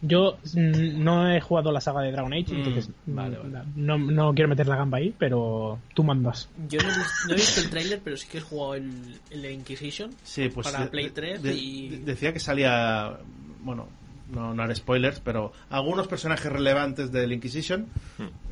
[0.02, 3.64] Yo mm, no he jugado la saga de Dragon Age, Mm, entonces vale, mm, vale.
[3.76, 6.48] No, no quiero meter la gamba ahí, pero tú mandas.
[6.68, 9.18] Yo no he, visto, no he visto el tráiler, pero sí que he jugado el,
[9.30, 10.10] el Inquisition.
[10.22, 13.18] Sí, pues Para de- Play de- 3 de- y- de- decía que salía,
[13.62, 13.88] bueno,
[14.30, 17.86] no, no haré spoilers, pero algunos personajes relevantes del Inquisition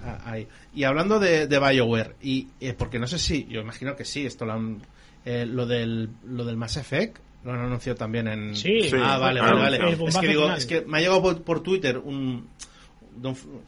[0.04, 0.48] ah, ahí.
[0.74, 4.26] Y hablando de, de BioWare, y eh, porque no sé si, yo imagino que sí,
[4.26, 4.82] esto lo han,
[5.24, 8.96] eh, lo del lo del Mass Effect lo han anunciado también en Sí, Sí.
[9.00, 9.78] ah vale Ah, vale.
[9.78, 12.48] vale el es que digo es que me ha llegado por, por Twitter un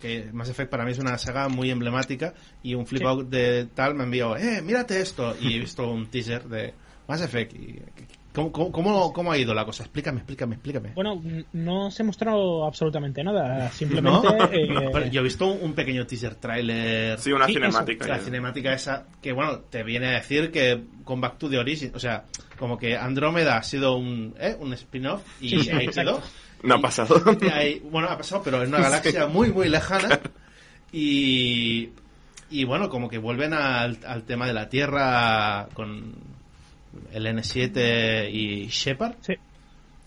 [0.01, 3.07] que Mass Effect para mí es una saga muy emblemática y un flip Sí.
[3.07, 6.73] out de tal me envió eh mírate esto y he visto un teaser de
[7.09, 7.81] Mass Effect y,
[8.33, 9.83] ¿cómo, cómo, cómo, ha ido la cosa?
[9.85, 11.21] explícame explícame explícame Bueno,
[11.53, 14.29] no se mostró absolutamente nada, simplemente...
[14.39, 14.45] ¿No?
[14.45, 18.07] eh, Pero yo he visto un, pequeño teaser trailer Sí, una Sí, cinemática.
[18.07, 18.23] la ya.
[18.25, 21.99] cinemática esa que bueno te viene a decir que con Back to the Origin o
[21.99, 22.25] sea
[22.59, 24.57] como que Andrómeda ha sido un ¿eh?
[24.59, 26.21] un spin-off y Sí, sí, ahí quedó
[26.63, 27.21] No ha pasado.
[27.41, 30.21] y ahí- bueno ha pasado pero en una galaxia muy muy lejana
[30.93, 31.91] y
[32.51, 36.15] y bueno como que vuelven al, al tema de la Tierra con
[37.13, 39.35] el N7 y Shepard sí.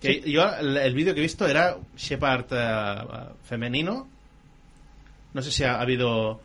[0.02, 2.96] que yo el, el vídeo que he visto era Shepard eh,
[3.44, 4.08] femenino.
[5.34, 6.42] No sé si ha, habido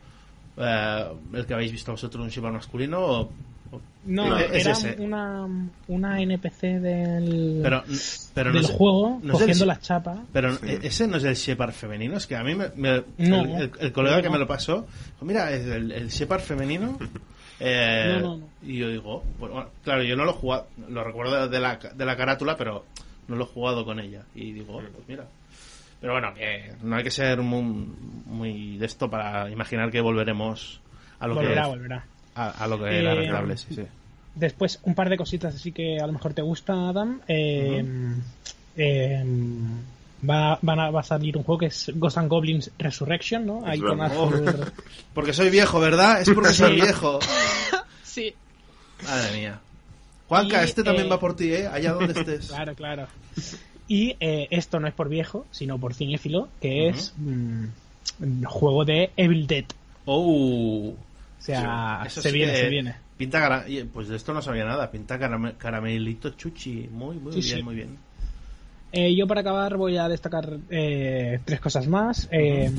[0.57, 3.21] eh, el que habéis visto vosotros un Shepard masculino o,
[3.71, 5.45] o- No, No, es era una,
[5.89, 7.83] una NPC del, pero
[8.33, 10.19] pero no del sé- juego no es el- cogiendo las chapas.
[10.33, 10.65] pero Sí.
[10.67, 13.41] e- ese no es el Shepard femenino, es que a mí me, me- No.
[13.43, 14.33] el, el- el colega No, que no.
[14.33, 14.87] me lo pasó,
[15.21, 16.97] mira, es el, el Shepard femenino.
[17.59, 18.49] eh, No, no, no.
[18.63, 22.05] Y yo digo, bueno, claro, yo no lo he jugado, lo recuerdo de la, de
[22.05, 22.85] la carátula, pero
[23.27, 24.23] no lo he jugado con ella.
[24.35, 25.25] Y digo, oh, pues mira.
[26.01, 27.61] Pero bueno, que no hay que ser muy,
[28.25, 30.79] muy de esto para imaginar que volveremos
[31.19, 32.05] a lo Volverá, que volverá.
[32.35, 33.83] a, a lo que era Eh, rentable, sí, sí.
[34.35, 37.19] Después, un par de cositas así que a lo mejor te gusta, Adam.
[37.27, 37.83] Eh,
[38.77, 39.23] eh,
[40.27, 43.65] va, van a, va a salir un juego que es Ghost and Goblins Resurrection, ¿no?
[43.65, 43.99] Ahí con.
[44.01, 44.71] Arthur.
[45.13, 46.21] Porque soy viejo, ¿verdad?
[46.21, 47.19] Es porque soy viejo.
[48.03, 48.33] sí.
[49.03, 49.59] Madre mía.
[50.27, 51.67] Juanca, Y, este también eh, va por ti, ¿eh?
[51.67, 52.47] Allá donde estés.
[52.47, 53.07] Claro, claro.
[53.87, 57.65] Y eh, esto no es por viejo, sino por cinéfilo, que es mm,
[58.21, 59.65] un juego de Evil Dead.
[60.05, 60.89] Oh.
[60.89, 62.95] O sea, Eso se sí viene, que se viene.
[63.17, 64.91] Pinta cara- Pues de esto no sabía nada.
[64.91, 66.87] Pinta carame- caramelito chuchi.
[66.91, 67.63] Muy, muy Sí, bien, sí.
[67.63, 67.97] muy bien.
[68.91, 72.27] Eh, yo para acabar voy a destacar eh, tres cosas más.
[72.31, 72.71] Eh,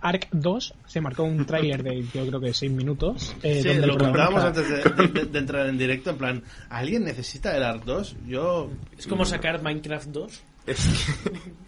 [0.00, 3.36] Ark 2 se marcó un tráiler de yo creo que 6 minutos.
[3.42, 6.10] eh, sí, donde lo protagonista- antes de, de- de- de entrar en directo.
[6.10, 8.16] En plan, ¿alguien necesita el Ark 2?
[8.26, 8.70] Yo.
[8.98, 10.42] Es como sacar Minecraft 2.
[10.66, 10.86] Es
[11.24, 11.30] que-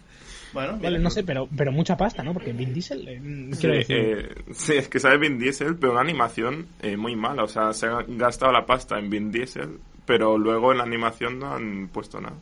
[0.53, 2.31] Bueno, Vale, no sé, pero, pero mucha pasta, ¿no?
[2.31, 3.19] Porque Vin Diesel, eh,
[3.51, 7.13] Sí, quiero decir, eh, sí, es que sale Vin Diesel, pero una animación eh, muy
[7.17, 7.43] mala.
[7.43, 11.39] O sea, se ha gastado la pasta en Vin Diesel, pero luego en la animación
[11.39, 12.37] no han puesto nada.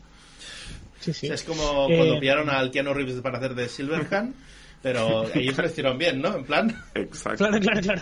[1.04, 1.28] Sí, sí.
[1.28, 4.34] Es como Eh, cuando pillaron al Keanu Reeves para hacer de Silverhand.
[4.82, 6.36] Pero ellos lo hicieron bien, ¿no?
[6.36, 6.76] En plan.
[6.96, 7.38] Exacto.
[7.46, 8.02] Claro, claro, claro.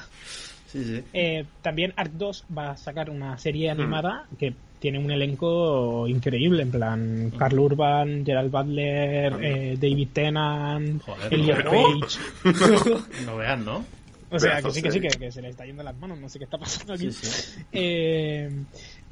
[0.68, 1.04] Sí, sí.
[1.14, 3.80] Eh, también Ark 2 va a sacar una serie Hmm.
[3.82, 11.04] animada que tiene un elenco increíble, en plan Carl Urban, Gerald Butler, eh, David Tennant,
[11.04, 11.72] Joder, Elliot no.
[11.72, 12.20] Page.
[13.26, 13.86] No vean, ¿no?
[14.32, 16.40] O sea, que sí, que sí, que se le está yendo las manos, no sé
[16.40, 17.12] qué está pasando aquí.
[17.12, 17.62] Sí, sí.
[17.74, 18.50] Eh,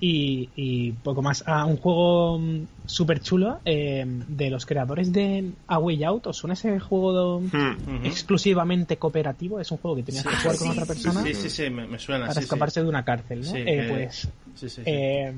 [0.01, 1.43] y, y poco más.
[1.45, 2.39] Ah, un juego
[2.85, 6.27] súper chulo eh, de los creadores de A Way Out.
[6.27, 8.05] ¿Os suena ese juego de- Hmm.
[8.05, 9.59] Exclusivamente cooperativo?
[9.59, 11.99] Es un juego que tenías que jugar con otra persona Sí, sí, sí, me, me
[11.99, 12.21] suena.
[12.27, 12.43] para sí, sí.
[12.45, 13.45] escaparse de una cárcel, ¿no?
[13.51, 14.81] Sí, Eh, que- pues Sí, sí, sí.
[14.85, 15.33] eh,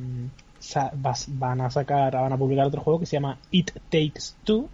[1.27, 4.69] van a sacar, van a publicar otro juego que se llama It Takes Two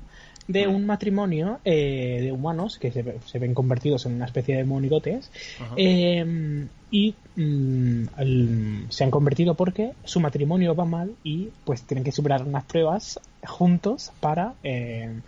[0.48, 4.64] de un matrimonio eh, de humanos que se, se ven convertidos en una especie de
[4.64, 5.30] monigotes
[5.76, 12.04] eh, y mm, el- se han convertido porque su matrimonio va mal y pues tienen
[12.04, 15.20] que superar unas pruebas juntos para eh,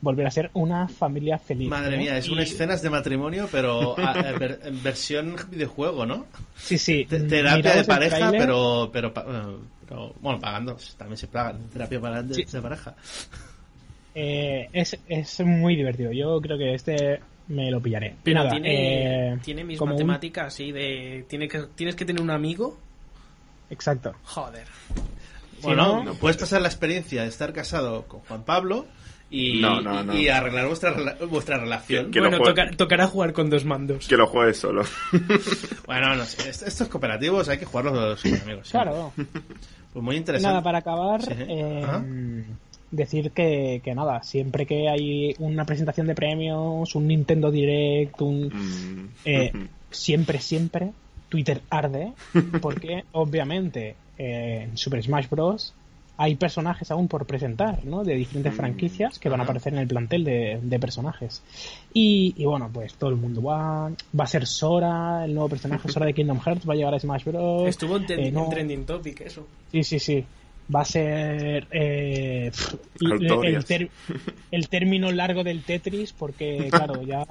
[0.00, 1.68] volver a ser una familia feliz.
[1.68, 2.02] Madre ¿no?
[2.02, 6.26] mía, es Y- una escenas de matrimonio, pero a- a ver- en versión videojuego, ¿no?
[6.56, 7.04] Sí, sí.
[7.10, 9.56] Mm, terapia miraos de pareja, pero, pero, eh,
[9.88, 12.44] pero, bueno, pagando, también se paga terapia para, de, Sí.
[12.44, 12.94] de pareja.
[14.20, 16.10] Eh, es, es muy divertido.
[16.12, 18.08] Yo creo que este me lo pillaré.
[18.08, 21.24] Y Pero nada, tiene, eh, tiene mis un- matemáticas así de.
[21.28, 22.78] Tiene que, tienes que tener un amigo.
[23.70, 24.14] Exacto.
[24.24, 24.64] Joder.
[25.62, 28.86] Bueno, no- puedes pasar la experiencia de estar casado con Juan Pablo
[29.30, 30.14] y, No, no, no.
[30.16, 30.94] y arreglar vuestra,
[31.28, 32.06] vuestra relación.
[32.06, 34.06] Que- que lo bueno, tocará jugar con dos mandos.
[34.08, 34.82] Que lo juegues solo.
[35.86, 38.68] Bueno, no sé, est- estos cooperativos hay que jugarlos con amigos.
[38.70, 39.12] Claro.
[39.92, 40.48] Pues muy interesante.
[40.52, 41.32] Nada, para acabar, Sí.
[41.36, 42.04] eh, Ajá.
[42.90, 48.48] Decir que, que nada, siempre que hay una presentación de premios, un Nintendo Direct, un,
[48.48, 49.08] Mm.
[49.24, 49.52] eh,
[49.90, 50.92] siempre, siempre
[51.28, 52.12] Twitter arde,
[52.62, 55.74] porque obviamente eh, en Super Smash Bros.
[56.20, 58.02] hay personajes aún por presentar, ¿no?
[58.02, 61.42] De diferentes Mm, franquicias que van a aparecer en el plantel de, de personajes.
[61.94, 63.88] Y, y bueno, pues todo el mundo va.
[64.18, 66.98] Va a ser Sora, el nuevo personaje Sora de Kingdom Hearts, va a llegar a
[66.98, 67.68] Smash Bros.
[67.68, 68.44] Estuvo en, ten- Eh, no.
[68.44, 69.46] en Trending Topic, eso.
[69.70, 70.24] Sí, sí, sí.
[70.74, 72.50] Va a ser eh,
[73.00, 73.64] el, Artorias.
[73.66, 73.90] ter-
[74.50, 77.24] el término largo del Tetris, porque claro, ya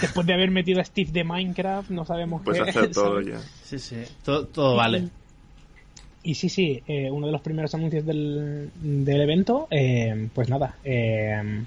[0.00, 3.26] después de haber metido a Steve de Minecraft, no sabemos Puedes qué hacer todo ¿sabes?
[3.28, 3.40] ya.
[3.64, 5.08] Sí, sí, todo, todo vale.
[6.24, 10.76] Y sí, sí, eh, uno de los primeros anuncios del, del evento, eh, pues nada,
[10.84, 11.64] eh,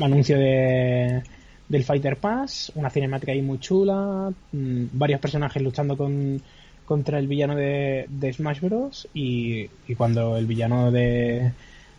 [0.00, 1.22] anuncio de,
[1.68, 6.40] del Fighter Pass, una cinemática ahí muy chula, mm, varios personajes luchando con,
[6.86, 9.08] contra el villano de, de Smash Bros.
[9.12, 11.52] Y, y cuando el villano de,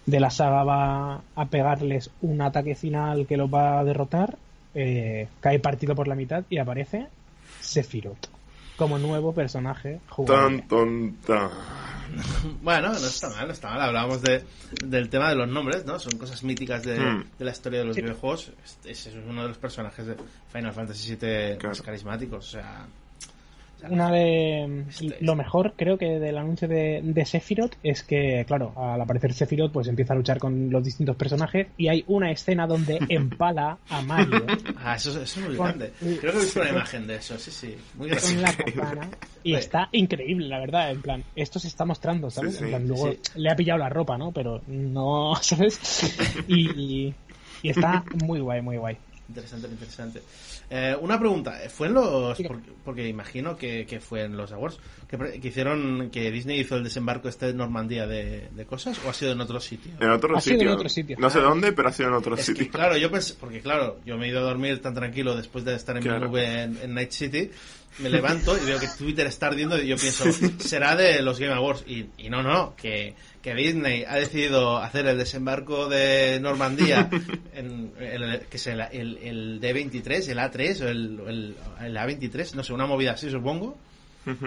[0.05, 4.37] de la saga va a pegarles un ataque final que los va a derrotar,
[4.73, 7.07] eh, cae partido por la mitad y aparece
[7.61, 8.27] Sephiroth
[8.77, 10.63] como nuevo personaje jugable.
[10.69, 11.49] Tan, tan.
[12.61, 13.81] Bueno, no está mal, no está mal.
[13.81, 14.41] Hablábamos de,
[14.85, 15.99] del tema de los nombres, ¿no?
[15.99, 17.23] Son cosas míticas de, Hmm.
[17.37, 18.01] de la historia de los Sí.
[18.01, 18.51] videojuegos.
[18.63, 20.15] Este- Ese es uno de los personajes de
[20.53, 22.47] Final Fantasy VII más carismáticos.
[22.47, 22.85] O sea,
[23.89, 28.73] Una de Este- lo mejor creo que del anuncio de, de Sephiroth es que, claro,
[28.75, 32.65] al aparecer Sephiroth pues empieza a luchar con los distintos personajes y hay una escena
[32.65, 34.45] donde empala a Mario
[34.77, 35.91] ah, eso, eso es muy grande.
[35.99, 37.75] Creo que he visto una imagen de eso, sí, sí.
[37.95, 38.41] Muy gracioso.
[38.41, 39.09] la katana
[39.43, 42.53] y está increíble, la verdad, en plan, esto se está mostrando, ¿sabes?
[42.53, 43.19] Sí, sí, en plan, luego sí.
[43.35, 44.31] le ha pillado la ropa, ¿no?
[44.31, 45.79] Pero no, ¿sabes?
[46.47, 47.13] Y,
[47.61, 48.97] y está muy guay, muy guay.
[49.29, 50.21] Interesante, interesante.
[50.69, 52.37] Eh, una pregunta, ¿fue en los...
[52.41, 56.59] Porque, porque imagino que, que fue en los Awards, que, pre- que hicieron, que Disney
[56.61, 59.91] hizo el desembarco este de Normandía de, de cosas, o ha sido en otro sitio?
[59.99, 60.73] En otro Ha sido en sitio.
[60.75, 61.17] otro sitio.
[61.19, 62.71] No sé dónde, pero ha sido en otro Es que, sitio.
[62.71, 65.75] claro, yo pensé, porque claro, yo me he ido a dormir tan tranquilo después de
[65.75, 67.51] estar en mi nube en, en Night City,
[67.99, 70.23] me levanto y veo que Twitter está ardiendo y yo pienso,
[70.59, 71.83] será de los Game Awards.
[71.87, 73.13] Y, y no, no, que,
[73.47, 77.09] que Disney ha decidido hacer el desembarco de Normandía,
[77.53, 82.55] en, el, que es el, el, el D23, el A3 o el, el, el A23,
[82.55, 83.77] no sé, una movida así supongo.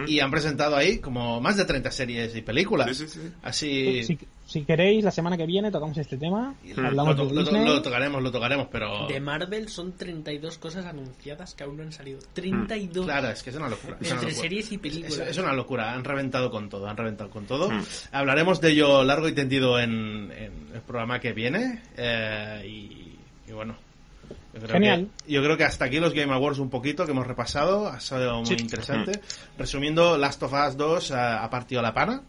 [0.07, 2.97] Y han presentado ahí como más de 30 series y películas.
[2.97, 3.33] Sí, sí, sí.
[3.43, 4.05] Así...
[4.05, 7.65] Si, si queréis, la semana que viene tocamos este tema, hablamos lo, de lo- Disney.
[7.65, 9.07] lo tocaremos, lo tocaremos, pero...
[9.07, 12.19] De Marvel son 32 cosas anunciadas que aún no han salido.
[12.33, 13.07] 32.
[13.07, 13.97] Claro, es que es una locura.
[14.01, 14.43] es una Entre locura.
[14.43, 15.19] series y películas.
[15.29, 17.71] es una locura, han reventado con todo, han reventado con todo.
[17.71, 17.83] Mm.
[18.13, 21.83] Hablaremos de ello largo y tendido en, en el programa que viene.
[21.97, 23.17] eh, y,
[23.49, 23.77] y bueno.
[24.55, 25.09] Yo creo Genial.
[25.27, 28.01] que- yo creo que hasta aquí los Game Awards un poquito que hemos repasado, ha
[28.01, 28.57] sido muy Sí.
[28.59, 29.21] interesante.
[29.59, 32.23] Resumiendo, Last of Us 2 ha, ha partido la pana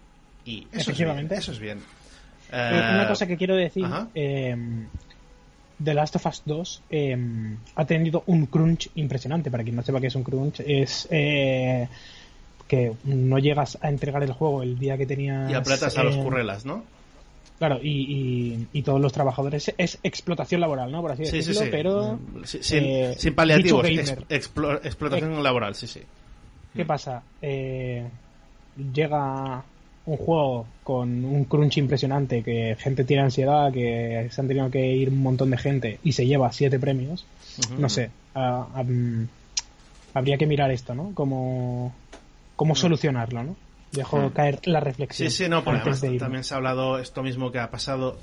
[0.45, 0.81] y eso es bien.
[0.81, 1.35] Efectivamente.
[1.35, 1.77] Eso es bien.
[1.79, 1.81] Eh,
[2.53, 4.55] Eh, Una cosa que quiero decir, eh,
[5.83, 7.17] The Last of Us 2 eh,
[7.75, 9.49] ha tenido un crunch impresionante.
[9.49, 11.87] Para quien no sepa qué es un crunch, es eh,
[12.67, 15.49] que no llegas a entregar el juego el día que tenías...
[15.49, 16.83] y apretas a los eh, currelas, ¿no?
[17.61, 20.99] Claro, y, y- y todos los trabajadores es explotación laboral, ¿no?
[21.03, 21.67] Por así Sí, sí, decirlo, sí.
[21.69, 25.99] pero Sí, sin, eh, sin paliativos, ex- explo- explotación laboral, sí, sí.
[26.75, 27.21] ¿qué pasa?
[27.39, 28.03] Eh,
[28.95, 29.63] llega
[30.07, 34.83] un juego con un crunch impresionante, que gente tiene ansiedad, que se han tenido que
[34.95, 37.25] ir un montón de gente y se lleva siete premios.
[37.77, 39.27] No sé, ah, ah, mm,
[40.15, 41.11] habría que mirar esto, ¿no?
[41.13, 41.93] Cómo,
[42.55, 43.55] cómo solucionarlo, ¿no?
[43.91, 45.29] Dejo caer la reflexión.
[45.29, 48.17] Sí, sí, no, porque además también se ha hablado esto mismo que ha pasado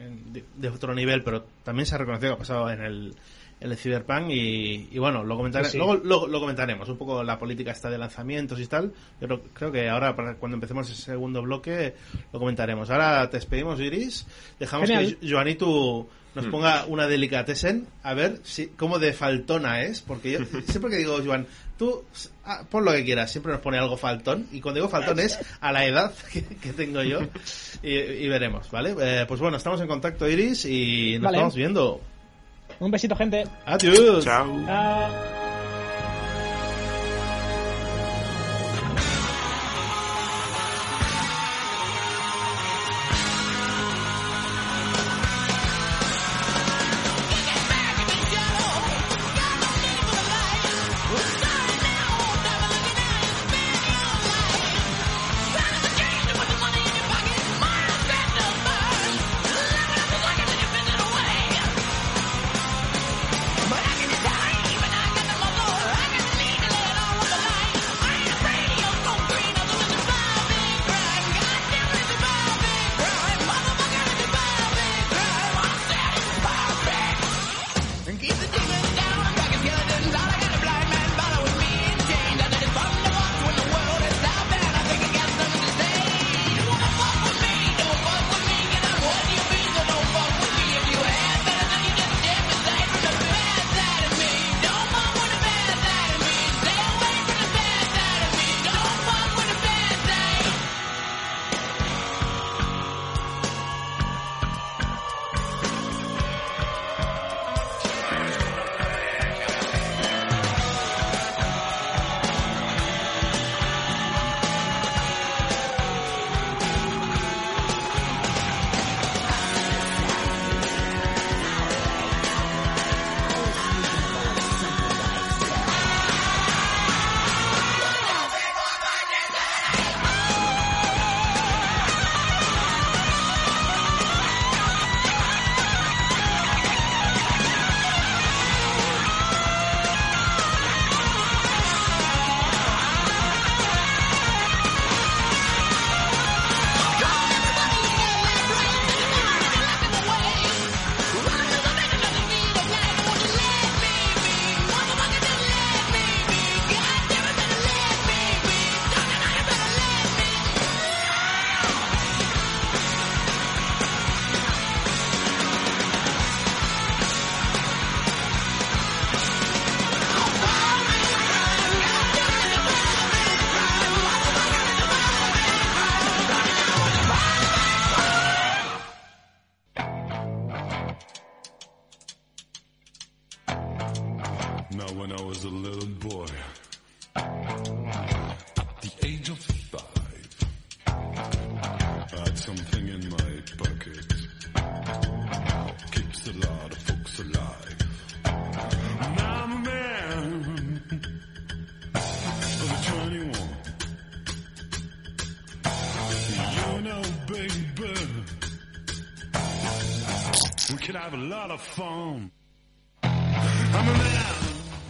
[0.00, 3.14] en- de, de otro nivel, pero también se ha reconocido que ha pasado en el,
[3.60, 5.78] en el Cyberpunk y, y bueno, lo, comentaré, Sí.
[5.78, 5.94] Luego,
[6.26, 8.92] lo comentaremos, un poco la política esta de lanzamientos y tal.
[9.20, 11.94] Yo creo, creo que ahora, para cuando empecemos el segundo bloque,
[12.32, 12.90] lo comentaremos.
[12.90, 14.26] Ahora te despedimos, Iris.
[14.58, 15.16] Dejamos Genial.
[15.20, 16.06] que Joanitu
[16.36, 20.98] nos ponga una delicatessen, a ver si cómo de faltona es, porque yo siempre que
[20.98, 21.46] digo, Joan,
[21.78, 22.04] tú
[22.44, 25.38] ah, pon lo que quieras, siempre nos pone algo faltón, y cuando digo faltón es
[25.60, 27.20] a la edad que, que tengo yo,
[27.82, 28.94] y, y veremos, ¿vale?
[29.00, 31.36] Eh, pues bueno, estamos en contacto, Iris, y nos Vale.
[31.38, 32.00] estamos viendo.
[32.78, 33.44] Un besito, gente.
[33.64, 34.22] Adiós.
[34.22, 34.46] Chao.
[34.66, 35.45] Chao.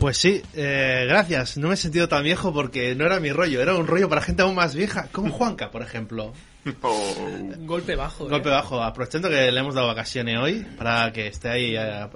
[0.07, 1.57] Pues sí, eh, gracias.
[1.57, 4.21] No me he sentido tan viejo porque no era mi rollo, era un rollo para
[4.23, 6.33] gente aún más vieja, como Juanca, por ejemplo.
[6.81, 7.15] Oh.
[7.63, 8.29] Golpe bajo.
[8.29, 8.53] Golpe eh.
[8.53, 12.07] bajo, aprovechando que le hemos dado vacaciones hoy para que esté ahí eh,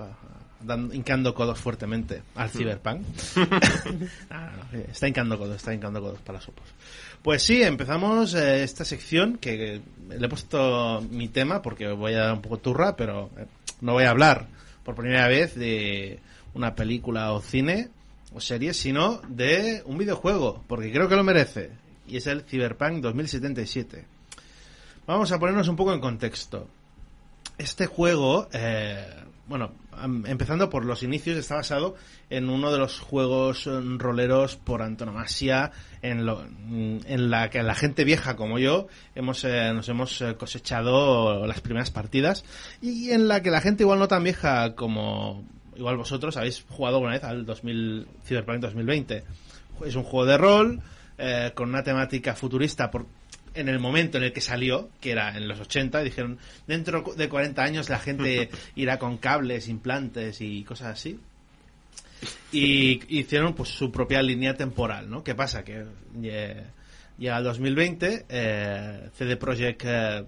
[0.61, 3.03] dando- hincando codos fuertemente al Cyberpunk.
[4.31, 6.69] Ah, no, eh, está hincando codos, está hincando codos para sopos.
[7.23, 12.21] Pues sí, empezamos eh, esta sección que le he puesto mi tema porque voy a
[12.27, 13.47] dar un poco turra, pero eh,
[13.81, 14.47] no voy a hablar
[14.85, 16.21] por primera vez de
[16.55, 17.91] una película o cine
[18.33, 21.71] o serie, sino de un videojuego, porque creo que lo merece.
[22.07, 24.05] Y es el Cyberpunk 2077.
[25.07, 26.69] Vamos a ponernos un poco en contexto.
[27.59, 29.07] Este juego, eh,
[29.47, 29.73] bueno,
[30.27, 31.97] empezando por los inicios, está basado
[32.31, 37.75] en uno de los juegos eh, roleros por antonomasia, en, lo, en la que la
[37.75, 42.45] gente vieja como yo hemos, eh, nos hemos eh, cosechado las primeras partidas
[42.81, 45.45] y en la que la gente igual no tan vieja como
[45.81, 49.25] igual vosotros habéis jugado alguna vez al 2000, Cyberpunk 2020.
[49.87, 50.81] Es un juego de rol
[51.19, 53.07] eh, con una temática futurista por,
[53.55, 57.03] en el momento en el que salió, que era en los 80, y dijeron, dentro
[57.17, 61.19] de 40 años la gente irá con cables, implantes y cosas así.
[62.53, 65.25] y hicieron pues su propia línea temporal, ¿no?
[65.25, 65.65] ¿Qué pasa?
[65.65, 65.87] Que
[66.23, 66.63] eh,
[67.19, 70.25] llega el 2020, eh, CD Projekt eh,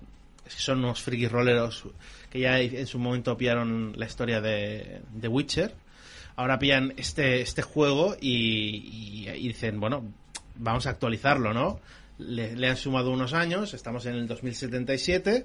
[0.46, 1.84] son unos friki rolleros
[2.32, 5.74] que ya en su momento pillaron la historia de, de Witcher.
[6.34, 10.10] Ahora pillan este, este juego y, dicen, bueno,
[10.56, 11.78] vamos a actualizarlo, ¿no?
[12.16, 15.44] Le, le han sumado unos años, estamos en el 2077,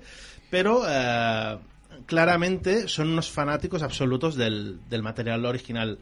[0.50, 1.58] pero eh,
[2.06, 6.00] claramente son unos fanáticos absolutos del, del material original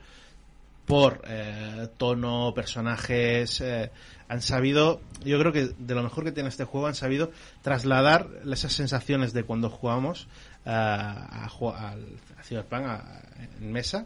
[0.86, 3.90] por eh, tono, personajes, eh,
[4.28, 7.32] han sabido, yo creo que de lo mejor que tiene este juego, han sabido
[7.62, 10.28] trasladar esas sensaciones de cuando jugamos
[10.66, 13.22] a, al- a Cyberpunk a-
[13.62, 14.06] en mesa,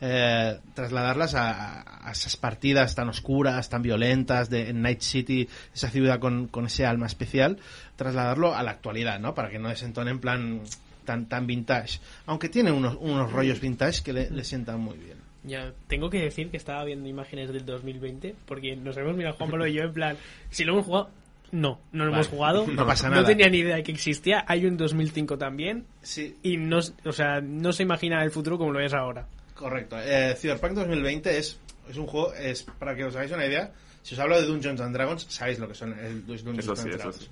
[0.00, 5.90] eh, trasladarlas a, a esas partidas tan oscuras, tan violentas de en Night City, esa
[5.90, 7.58] ciudad con, con ese alma especial,
[7.96, 9.34] trasladarlo a la actualidad, ¿no?
[9.34, 10.60] Para que no desentone en plan
[11.04, 12.00] tan, tan vintage.
[12.26, 15.18] Aunque tiene unos, unos rollos vintage que le, le sientan muy bien.
[15.44, 19.50] Ya, tengo que decir que estaba viendo imágenes del 2020 porque nos hemos mirado Juan
[19.50, 20.16] Pablo y yo en plan,
[20.50, 21.10] si lo hemos jugado,
[21.52, 23.22] no, no lo Vale, hemos jugado, no pasa nada.
[23.22, 27.12] No tenía ni idea de que existía, hay un 2005 también Sí, y no, o
[27.12, 29.26] sea, no se imagina el futuro como lo es ahora.
[29.54, 29.96] Correcto.
[30.00, 33.70] Eh, Cyberpunk 2020 es, es un juego, es para que os hagáis una idea,
[34.02, 36.74] si os hablo de Dungeons and Dragons, sabéis lo que son el, los Dungeons Eso
[36.76, 37.16] sí, and eso Dragons.
[37.24, 37.28] sí.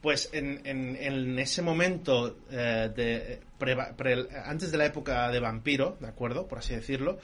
[0.00, 5.38] Pues en, en, en ese momento, eh, de, pre- pre- antes de la época de
[5.38, 6.48] vampiro, ¿de acuerdo?
[6.48, 7.18] Por así decirlo,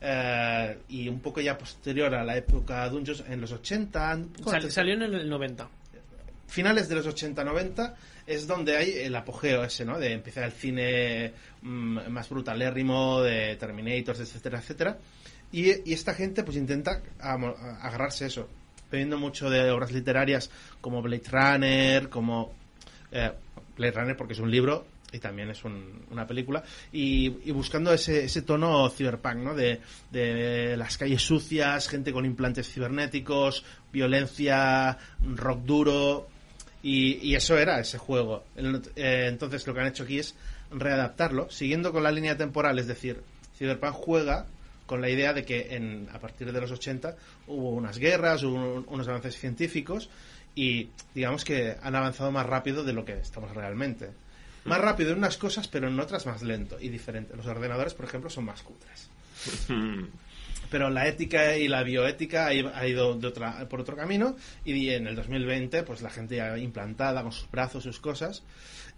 [0.00, 4.50] eh, y un poco ya posterior a la época Dungeons, en los 80, un poco
[4.50, 5.68] Sal- salió en el 90.
[6.52, 7.94] Finales de los 80-90
[8.26, 9.98] es donde hay el apogeo ese, ¿no?
[9.98, 11.32] De empezar el cine
[11.62, 14.98] mm, más brutalérrimo, de Terminators, etcétera, etcétera.
[15.50, 18.48] Y, esta gente pues intenta amo- agarrarse a eso,
[18.90, 20.50] bebiendo mucho de obras literarias
[20.80, 22.52] como Blade Runner, como...
[23.10, 23.32] eh,
[23.76, 27.92] Blade Runner porque es un libro y también es un- una película y, y buscando
[27.92, 29.54] ese, ese tono cyberpunk, ¿no?
[29.54, 29.80] De,
[30.10, 36.28] de las calles sucias, gente con implantes cibernéticos, violencia, rock duro
[36.82, 38.44] y, y eso era ese juego.
[38.56, 40.34] Eh, entonces lo que han hecho aquí es
[40.70, 43.22] readaptarlo, siguiendo con la línea temporal, es decir,
[43.56, 44.46] Cyberpunk juega
[44.86, 47.16] con la idea de que en, a partir de los 80
[47.46, 50.10] hubo unas guerras, hubo un- unos avances científicos
[50.54, 54.10] y digamos que han avanzado más rápido de lo que estamos realmente.
[54.64, 57.36] Más rápido en unas cosas, pero en otras más lento y diferente.
[57.36, 59.08] Los ordenadores, por ejemplo, son más cutres.
[60.72, 63.20] Pero la ética y la bioética ha ido-
[63.68, 67.84] por otro camino y en el 2020 pues la gente ya implantada con sus brazos,
[67.84, 68.42] sus cosas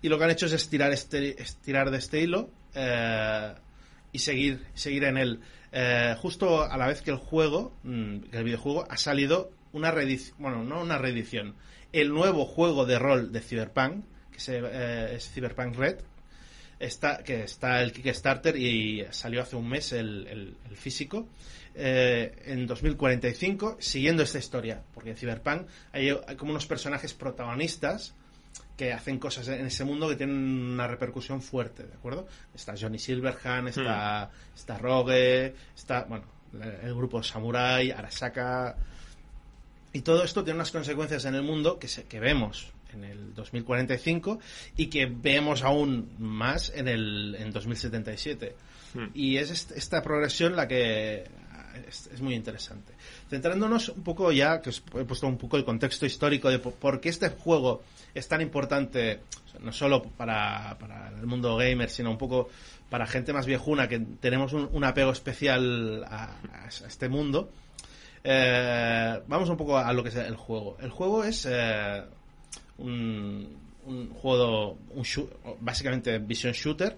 [0.00, 3.52] y lo que han hecho es estirar, este, estirar de este hilo eh,
[4.12, 5.40] y seguir, seguir en él.
[5.72, 9.90] Eh, justo a la vez que el juego, mm, que el videojuego, ha salido una
[9.90, 11.54] reedición, bueno, no una reedición,
[11.92, 15.96] el nuevo juego de rol de Cyberpunk, que se, eh, es Cyberpunk Red,
[16.84, 21.28] está, que está el Kickstarter y salió hace un mes el, el- el físico.
[21.76, 28.14] eh, en 2045, siguiendo esta historia, porque en Cyberpunk hay, hay como unos personajes protagonistas
[28.76, 32.28] que hacen cosas en ese mundo que tienen una repercusión fuerte, ¿de acuerdo?
[32.54, 36.26] Está Johnny Silverhand, está, está Rogue, está, bueno,
[36.82, 38.76] el grupo Samurai, Arasaka,
[39.92, 43.34] y todo esto tiene unas consecuencias en el mundo que, se, que vemos en el
[43.34, 44.38] 2045
[44.76, 48.56] y que vemos aún más en el en 2077.
[48.94, 49.06] Hmm.
[49.14, 51.24] Y es est- esta progresión la que
[51.88, 52.92] es, es muy interesante.
[53.28, 57.00] Centrándonos un poco ya, que os he puesto un poco el contexto histórico de por,
[57.00, 57.82] qué este juego
[58.14, 59.20] es tan importante,
[59.60, 62.48] no solo para, para el mundo gamer, sino un poco
[62.88, 67.50] para gente más viejuna que tenemos un, un apego especial a- a este mundo.
[68.22, 70.76] Eh, vamos un poco a lo que es el juego.
[70.80, 72.02] El juego es eh,
[72.78, 73.56] un,
[73.86, 75.04] un juego, un
[75.60, 76.96] básicamente vision shooter.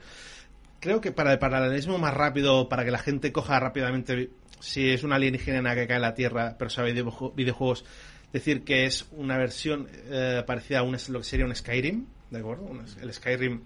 [0.81, 5.03] Creo que para el paralelismo más rápido, para que la gente coja rápidamente si es
[5.05, 7.85] una alienígena que cae en la Tierra, pero sabe videoju- videojuegos,
[8.33, 12.39] decir que es una versión eh, parecida a un, lo que sería un Skyrim, ¿de
[12.39, 12.71] acuerdo?
[13.01, 13.61] El Skyrim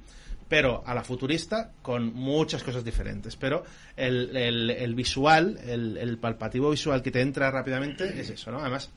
[0.49, 3.37] pero a la futurista con muchas cosas diferentes.
[3.37, 3.63] Pero
[3.97, 8.59] el, el- el visual, el, el palpativo visual que te entra rápidamente es eso, ¿no?
[8.59, 8.91] Además,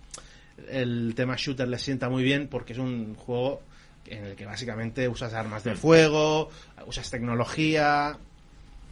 [0.70, 3.62] el tema shooter le sienta muy bien porque es un juego
[4.06, 6.49] en el que básicamente usas armas de fuego,
[6.86, 8.18] usas tecnología.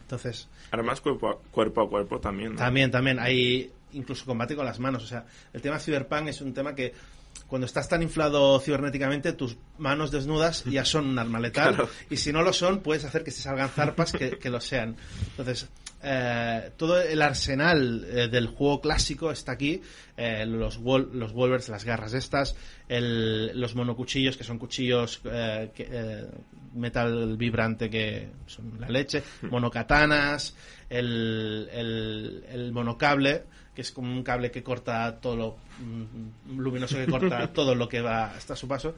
[0.03, 2.53] Entonces, Además, cuerpo a cuerpo, a cuerpo también.
[2.53, 2.57] ¿no?
[2.57, 5.03] también, también hay incluso combate con las manos.
[5.03, 6.93] O sea, el tema Cyberpunk es un tema que
[7.47, 11.75] cuando estás tan inflado cibernéticamente, tus manos desnudas ya son un arma letal.
[11.75, 11.89] Claro.
[12.09, 14.95] Y si no lo son, puedes hacer que se salgan zarpas que, que lo sean.
[15.31, 15.67] Entonces,
[16.03, 19.81] eh, todo el arsenal eh, del juego clásico está aquí.
[20.17, 22.55] Eh, los, wol- los Wolvers, las garras estas,
[22.87, 26.25] el- los monocuchillos, que son cuchillos eh, que, eh,
[26.73, 30.55] metal vibrante que son la leche, monokatanas,
[30.89, 33.43] el, el, el monocable,
[33.75, 37.87] que es como un cable que corta todo lo mm, luminoso que corta todo lo
[37.89, 38.95] que va hasta su paso.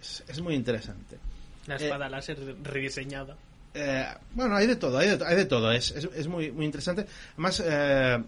[0.00, 1.18] Es, es muy interesante.
[1.66, 3.36] La Eh, espada láser rediseñada.
[3.74, 4.04] Eh,
[4.34, 5.72] bueno, hay de todo, hay de, hay de todo.
[5.72, 7.06] Es, es, muy, muy interesante.
[7.32, 8.22] Además, eh,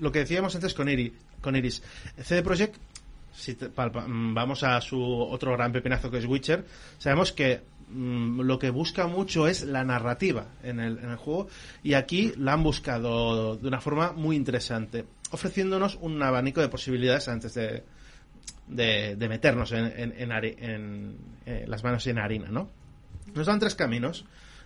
[0.00, 1.82] lo que decíamos antes con, Iri, con Iris,
[2.22, 2.76] CD Projekt,
[3.34, 6.64] si te- pa- pa- mm, vamos a su otro gran pepinazo que es Witcher,
[6.98, 11.48] sabemos que mm, lo que busca mucho es la narrativa en el, en el juego
[11.82, 17.26] y aquí la han buscado de una forma muy interesante, ofreciéndonos un abanico de posibilidades
[17.28, 17.82] antes de,
[18.68, 21.16] de, de meternos en, en, en,
[21.46, 22.70] eh, las manos en harina, ¿no?
[23.34, 24.24] Nos dan tres caminos.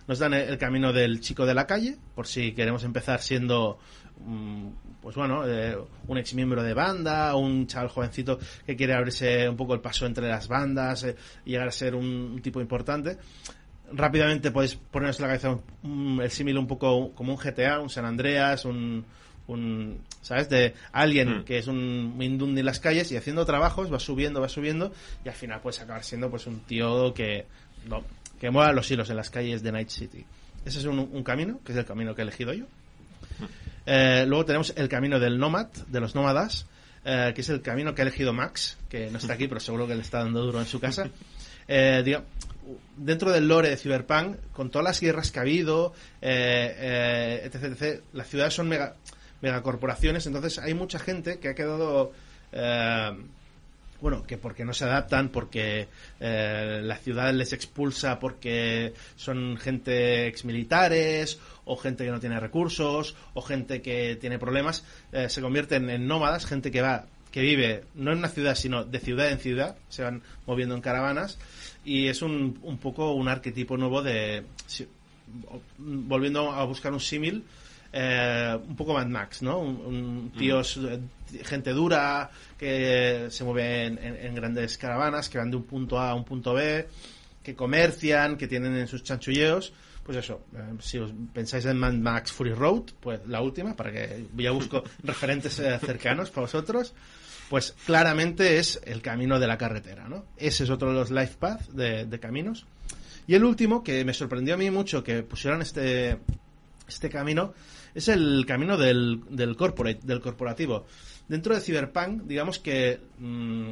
[0.09, 3.77] Nos dan el, camino del chico de la calle, por si queremos empezar siendo,
[4.25, 4.67] mm,
[5.03, 9.55] pues bueno, eh, un ex miembro de banda, un chaval jovencito que quiere abrirse un
[9.55, 13.17] poco el paso entre las bandas eh, y llegar a ser un, tipo importante.
[13.93, 15.61] Rápidamente podéis poneros en la cabeza un-
[16.17, 19.05] un- el símil un poco como un GTA, un San Andreas, un,
[19.45, 20.49] un ¿sabes?
[20.49, 21.43] De alguien Mm.
[21.43, 24.91] que es un mindundi en las calles y haciendo trabajos, va subiendo, va subiendo
[25.23, 27.45] y al final puedes acabar siendo pues un tío que
[27.87, 28.03] no,
[28.39, 30.25] que mueva los hilos en las calles de Night City.
[30.65, 32.65] Ese es un, un camino, que es el camino que he elegido yo.
[33.85, 36.67] Eh, luego tenemos el camino del Nomad, de los nómadas,
[37.05, 39.87] eh, que es el camino que ha elegido Max, que no está aquí, pero seguro
[39.87, 41.09] que le está dando duro en su casa.
[41.71, 42.19] Eh,
[42.97, 48.27] dentro del lore de Cyberpunk, con todas las guerras que ha habido, etc, etc, las
[48.27, 48.95] ciudades son mega,
[49.41, 52.11] megacorporaciones, entonces hay mucha gente que ha quedado...
[54.01, 55.87] bueno, que porque no se adaptan, porque
[56.19, 63.15] eh, la ciudad les expulsa porque son gente exmilitares o gente que no tiene recursos
[63.33, 67.83] o gente que tiene problemas, eh, se convierten en nómadas, gente que va que vive
[67.93, 71.37] no en una ciudad sino de ciudad en ciudad, se van moviendo en caravanas
[71.85, 74.87] y es un, un poco un arquetipo nuevo de si-
[75.77, 77.43] volviendo a buscar un símil
[77.93, 79.59] eh, un poco Mad Max, ¿no?
[79.59, 80.99] Un, un tíos, eh,
[81.43, 85.99] gente dura que se mueve en, en- en grandes caravanas, que van de un punto
[85.99, 86.87] A a un punto B,
[87.43, 89.73] que comercian, que tienen en sus chanchulleos.
[90.03, 93.91] Pues eso, eh, si os pensáis en Mad Max Fury Road, pues la última, para
[93.91, 96.93] que ya busco referentes eh, cercanos para vosotros,
[97.47, 100.25] pues claramente es el camino de la carretera, ¿no?
[100.37, 102.65] Ese es otro de los life path de, de caminos.
[103.27, 106.17] Y el último, que me sorprendió a mí mucho que pusieran este,
[106.87, 107.53] este camino
[107.99, 110.85] es el camino del, del corporate, del corporativo.
[111.27, 113.71] Dentro de Cyberpunk, digamos que mm,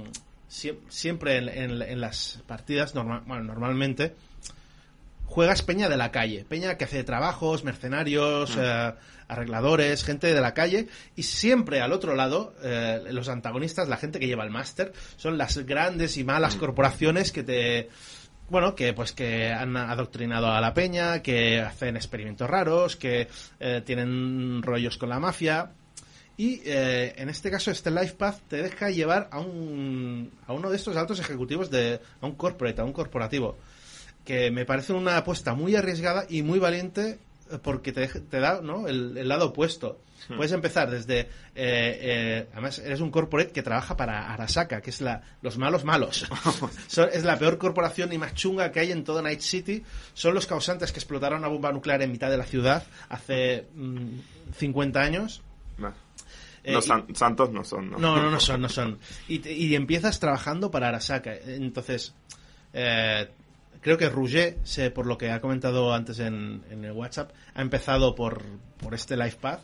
[0.49, 4.13] sie- siempre en, en- en las partidas, norma- bueno, normalmente,
[5.25, 8.93] juegas peña de la calle, peña que hace trabajos, mercenarios, eh,
[9.27, 14.19] arregladores, gente de la calle, y siempre al otro lado, eh, los antagonistas, la gente
[14.19, 17.89] que lleva el máster, son las grandes y malas corporaciones que te
[18.49, 23.27] bueno, que pues que han adoctrinado a la peña, que hacen experimentos raros, que
[23.59, 25.71] eh, tienen rollos con la mafia.
[26.37, 30.69] Y eh, en este caso, este Life Path te deja llevar a un a uno
[30.69, 33.57] de estos altos ejecutivos de a un corporate, a un corporativo,
[34.23, 37.19] que me parece una apuesta muy arriesgada y muy valiente
[37.61, 38.87] porque te, te da ¿no?
[38.87, 40.01] el, el lado opuesto.
[40.35, 41.19] Puedes empezar desde...
[41.21, 45.85] eh, eh, además, eres un corporate que trabaja para Arasaka, que es la, los malos
[45.85, 46.27] malos.
[46.87, 49.83] Son- es la peor corporación y más chunga que hay en toda Night City.
[50.13, 54.19] Son los causantes que explotaron una bomba nuclear en mitad de la ciudad hace mm,
[54.57, 55.41] 50 años.
[56.63, 57.97] Eh, Los san- santos no son, ¿no?
[57.97, 58.99] no, no, no son, no son.
[59.29, 61.33] Y, empiezas trabajando para Arasaka.
[61.35, 62.13] Entonces,
[62.73, 63.29] eh,
[63.87, 67.61] creo que Rouget, sé, por lo que ha comentado antes en, en el WhatsApp, ha
[67.61, 68.41] empezado por,
[68.81, 69.61] por este Life Path.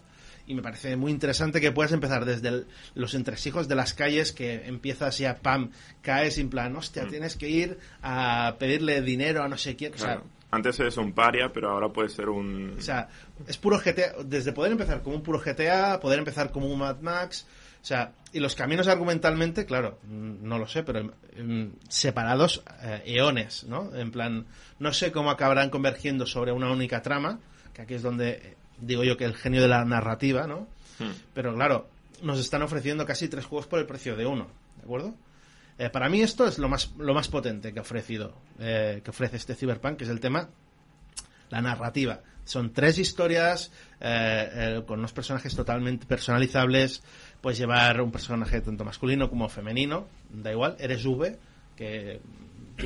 [0.48, 4.32] Y me parece muy interesante que puedas empezar desde el- los entresijos de las calles,
[4.34, 5.72] que empiezas ya, pam,
[6.02, 9.94] caes en plan, hostia, tienes que ir a pedirle dinero a no sé quién.
[9.94, 10.24] O sea, Claro.
[10.52, 12.76] Antes eres un paria, pero ahora puedes ser un...
[12.78, 13.10] o sea,
[13.48, 17.00] es puro GTA, desde poder empezar como un puro GTA, poder empezar como un Mad
[17.02, 17.48] Max,
[17.84, 23.04] o sea, y los caminos argumentalmente, claro, mm, no lo sé, pero mm, separados eh,
[23.06, 23.94] eones, ¿no?
[23.94, 24.46] En plan,
[24.80, 27.42] no sé cómo acabarán convergiendo sobre una única trama,
[27.74, 30.70] que aquí es donde eh, digo yo que el genio de la narrativa, ¿no?
[30.98, 31.12] Hmm.
[31.34, 31.90] Pero claro,
[32.22, 35.14] nos están ofreciendo casi tres juegos por el precio de uno, ¿de acuerdo?
[35.78, 39.10] Eh, para mí esto es lo más, lo más potente que ha ofrecido, eh, que
[39.10, 40.48] ofrece este Cyberpunk, que es el tema
[41.54, 42.22] la narrativa.
[42.46, 43.72] Son tres historias
[44.02, 47.04] eh, eh, con unos personajes totalmente personalizables.
[47.44, 50.78] Puedes llevar un personaje tanto masculino como femenino, da igual.
[50.80, 51.38] Eres V,
[51.76, 52.22] que,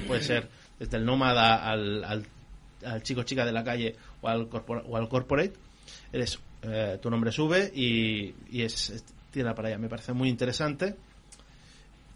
[0.07, 0.49] puede ser
[0.79, 2.25] desde el nómada al, al,
[2.83, 5.53] al chico chica de la calle o al, corpora- o al corporate.
[6.11, 9.77] Eres eh, tu nombre sube y, y es, es- tira para allá.
[9.77, 10.95] Me parece muy interesante,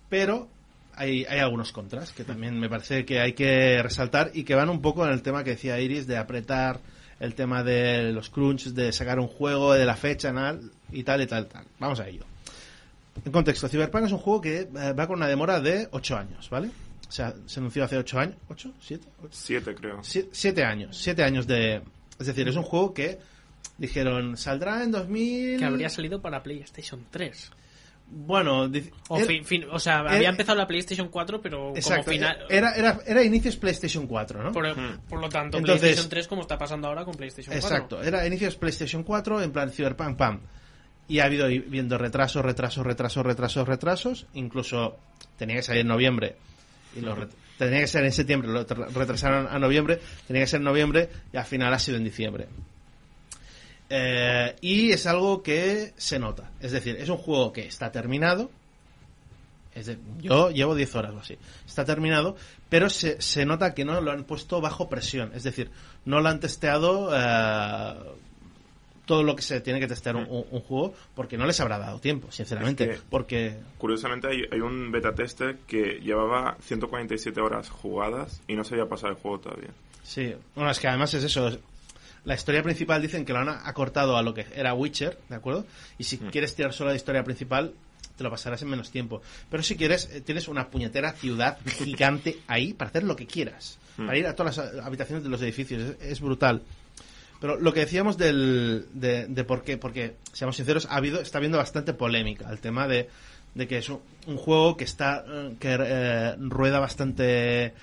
[0.09, 0.47] pero
[0.95, 4.69] hay, hay algunos contras que también me parece que hay que resaltar y que van
[4.69, 6.79] un poco en el tema que decía Iris de apretar
[7.19, 10.33] el tema de los crunch, de sacar un juego, de la fecha
[10.91, 11.65] y tal y tal, tal.
[11.77, 12.23] Vamos a ello.
[13.25, 16.49] En contexto, Cyberpunk es un juego que eh, va con una demora de 8 años,
[16.49, 16.69] ¿vale?
[17.07, 18.35] O sea, se anunció hace 8 años.
[18.49, 18.71] ¿8?
[18.81, 18.99] ¿7?
[19.29, 19.97] Siete, creo.
[19.99, 21.81] Sie- siete años, siete años de...
[22.19, 23.19] Es decir, es un juego que
[23.77, 25.59] dijeron, saldrá en 2000...
[25.59, 27.51] Que habría salido para PlayStation 3.
[28.13, 28.69] Bueno,
[29.07, 32.13] O, era- fin- fin- o sea, era- había empezado la PlayStation 4, pero exacto, como
[32.13, 32.45] final.
[32.49, 34.51] era, era, era inicios PlayStation 4, ¿no?
[34.51, 34.65] Por,
[35.07, 37.67] por lo tanto, Entonces- PlayStation 3 como está pasando ahora con PlayStation 4.
[37.69, 40.41] Exacto, era inicios PlayStation 4, en plan Cyberpunk, pam.
[41.11, 44.25] Y ha habido viendo retrasos, retrasos, retrasos, retrasos, retrasos.
[44.33, 44.97] Incluso
[45.37, 46.35] tenía que salir en noviembre.
[46.95, 47.15] Y lo
[47.57, 49.99] tenía que ser en septiembre, lo tra- retrasaron a noviembre.
[50.25, 52.47] Tenía que ser en noviembre y al final ha sido en diciembre.
[53.89, 56.51] Eh, y es algo que se nota.
[56.61, 58.49] Es decir, es un juego que está terminado.
[59.75, 61.37] Es yo llevo 10 horas o así.
[61.67, 62.35] Está terminado,
[62.69, 65.31] pero se, se nota que no lo han puesto bajo presión.
[65.35, 65.71] Es decir,
[66.05, 67.95] no lo han testeado eh,
[69.11, 70.25] todo lo que se tiene que testear un,
[70.61, 72.85] juego porque no les habrá dado tiempo, sinceramente.
[72.89, 78.55] Es que- Porque Curiosamente hay, hay un beta tester que llevaba 147 horas jugadas y
[78.55, 79.71] no se había pasado el juego todavía.
[80.01, 81.49] Sí, bueno, es que además es eso.
[81.49, 81.59] es-
[82.23, 85.65] La historia principal dicen que lo han acortado a lo que era Witcher, ¿de acuerdo?
[85.97, 87.73] Y si quieres tirar solo la historia principal,
[88.15, 89.21] te lo pasarás en menos tiempo.
[89.49, 93.77] Pero si quieres, eh, tienes una puñetera ciudad gigante ahí para hacer lo que quieras.
[93.97, 95.81] Para ir a todas las habitaciones de los edificios.
[95.81, 96.61] Es, es brutal.
[97.41, 101.57] Pero lo que decíamos del, de, por qué, porque, seamos sinceros, ha habido, está habiendo
[101.57, 103.09] bastante polémica el tema de,
[103.55, 107.73] de que es un, juego que está, eh, que eh, rueda bastante,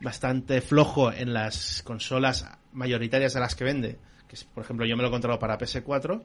[0.00, 3.98] bastante flojo en las consolas mayoritarias a las que vende.
[4.28, 6.22] Que por ejemplo, yo me lo he encontrado para PS4.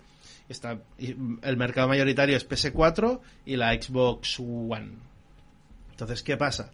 [0.48, 4.98] Está, el mercado mayoritario es PS4 y la Xbox One.
[5.90, 6.72] Entonces, ¿qué pasa?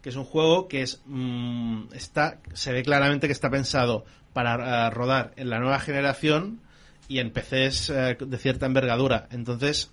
[0.00, 4.86] Que es un juego que es mm, está se ve claramente que está pensado para
[4.86, 6.60] eh, rodar en la nueva generación
[7.08, 9.26] y en PCs eh, de cierta envergadura.
[9.30, 9.90] Entonces,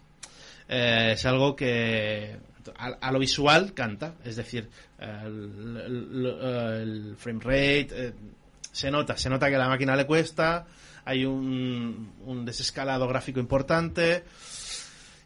[0.67, 2.37] eh, es algo que
[2.77, 4.15] a, a lo visual canta.
[4.23, 4.69] Es decir,
[4.99, 8.13] el frame rate eh,
[8.71, 10.65] se nota, se nota que a la máquina le cuesta.
[11.05, 14.23] Hay un, un desescalado gráfico importante.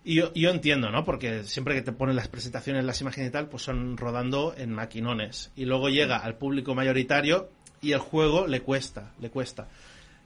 [0.03, 1.03] Y yo, yo entiendo, ¿no?
[1.03, 4.71] Porque siempre que te ponen las presentaciones, las imágenes y tal, pues son rodando en
[4.71, 5.51] maquinones.
[5.55, 7.49] Y luego llega al público mayoritario
[7.81, 9.67] y el juego le cuesta, le cuesta.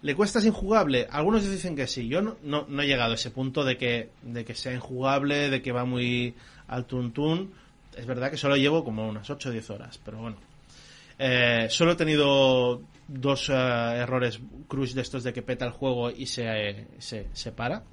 [0.01, 1.07] ¿Le cuesta es injugable?
[1.09, 2.09] Algunos dicen que sí.
[2.09, 5.49] Yo no, no, no he llegado a ese punto de que, de que sea injugable,
[5.49, 6.35] de que va muy
[6.67, 7.53] al tuntún.
[7.95, 10.37] Es verdad que solo llevo como unas 8 o 10 horas, pero bueno.
[11.17, 16.09] Eh, solo he tenido dos eh, errores crush de estos de que peta el juego
[16.09, 17.83] y se, eh, se, se para.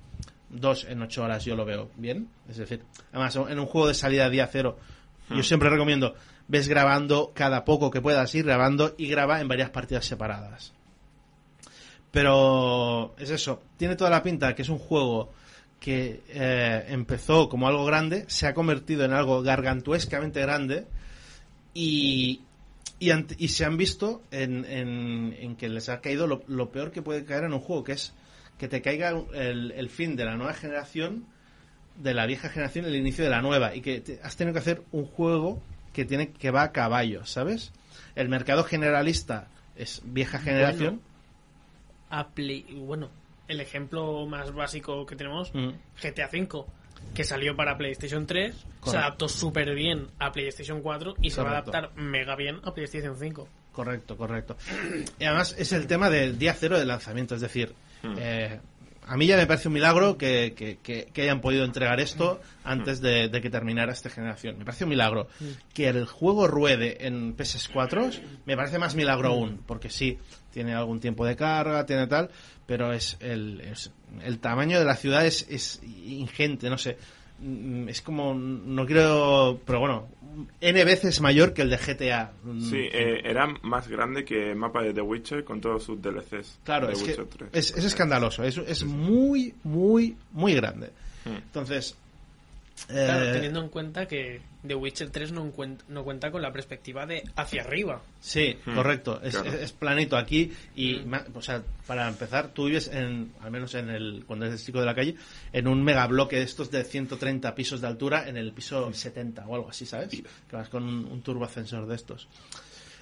[0.48, 2.28] Dos en ocho horas yo lo veo bien.
[2.48, 2.82] Es decir,
[3.12, 4.78] además en un juego de salida día cero,
[5.28, 6.16] yo siempre recomiendo,
[6.50, 10.72] ves grabando cada poco que puedas ir grabando y graba en varias partidas separadas.
[12.10, 15.32] Pero es eso, tiene toda la pinta que es un juego
[15.78, 20.86] que eh, empezó como algo grande, se ha convertido en algo gargantuescamente grande
[21.72, 22.40] y,
[22.98, 27.24] y, se han visto en, en- que les ha caído lo, lo peor que puede
[27.24, 28.12] caer en un juego, que es
[28.58, 31.24] que te caiga el, el fin de la nueva generación,
[31.96, 34.58] de la vieja generación, el inicio de la nueva, y que te- has tenido que
[34.58, 37.72] hacer un juego que tiene que va a caballo, ¿sabes?
[38.14, 41.00] El mercado generalista es vieja generación.
[42.10, 43.08] A Play- bueno,
[43.48, 45.70] el ejemplo más básico que tenemos, Mm.
[46.02, 46.64] GTA V,
[47.14, 51.48] que salió para PlayStation 3, se adaptó súper bien a PlayStation 4 y se va
[51.50, 53.48] a adaptar mega bien a PlayStation 5.
[53.72, 54.56] Correcto, correcto.
[55.18, 57.72] Y además es el tema del día cero del lanzamiento, es decir,
[58.18, 58.60] eh,
[59.06, 62.40] a mí ya me parece un milagro que, que- que- que hayan podido entregar esto
[62.64, 64.58] antes de, que terminara esta generación.
[64.58, 65.26] Me parece un milagro.
[65.74, 70.18] Que el juego ruede en PS4 me parece más milagro aún, porque sí,
[70.52, 72.30] tiene algún tiempo de carga, tiene tal,
[72.66, 73.62] pero es el,
[74.24, 76.96] el tamaño de la ciudad es, es ingente, no sé.
[77.40, 80.08] Mm, Es como, no quiero, pero bueno,
[80.60, 82.32] N veces mayor que el de GTA.
[82.42, 86.00] Mm, Sí, eh, era más grande que el mapa de The Witcher con todos sus
[86.00, 86.60] DLCs.
[86.64, 87.50] Claro, es que Witcher 3.
[87.52, 90.90] es, es escandaloso, es, es muy, muy, muy grande.
[91.24, 91.28] Mm.
[91.36, 91.96] Entonces,
[92.86, 95.50] Claro, eh, teniendo en cuenta que The Witcher 3 no,
[95.88, 98.02] no cuenta con la perspectiva de hacia arriba.
[98.20, 99.48] sí, Mm, correcto, es, claro.
[99.54, 101.06] es- es planito aquí y, Mm.
[101.08, 104.80] ma- o sea, para empezar, tú vives en, al menos en el, cuando eres chico
[104.80, 105.14] de la calle,
[105.52, 109.54] en un megabloque de estos de 130 pisos de altura en el piso 70 o
[109.54, 110.08] algo así, ¿sabes?
[110.10, 112.28] Que vas con un, un turbo ascensor de estos.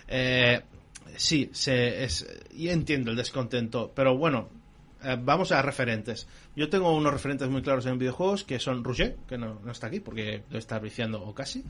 [0.09, 0.61] Eh,
[1.17, 4.49] sí, se, es, y entiendo el descontento, pero bueno,
[5.05, 6.27] eh, vamos a referentes.
[6.57, 9.87] Yo tengo unos referentes muy claros en videojuegos que son Roger, que no, no está
[9.89, 11.65] aquí porque lo está viciando o casi,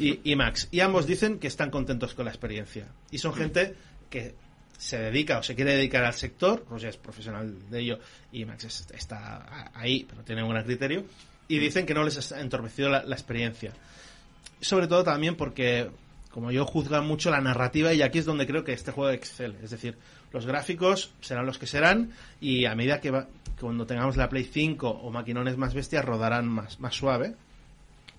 [0.00, 0.68] y, y Max.
[0.70, 2.86] Y ambos dicen que están contentos con la experiencia.
[3.10, 3.74] Y son gente
[4.10, 4.34] que
[4.78, 6.64] se dedica o se quiere dedicar al sector.
[6.68, 7.98] Roger es profesional de ello
[8.32, 11.04] y Max es- está ahí, pero tiene un gran criterio.
[11.48, 13.72] Y dicen que no les ha entorpecido la experiencia.
[14.60, 15.88] Sobre todo también porque,
[16.36, 19.56] como yo, juzgan mucho la narrativa y aquí es donde creo que este juego excel.
[19.62, 19.96] Es decir,
[20.34, 22.10] los gráficos serán los que serán
[22.42, 23.26] y a medida que va-
[23.58, 27.36] cuando tengamos la Play 5 o maquinones más bestias rodarán más, más suave.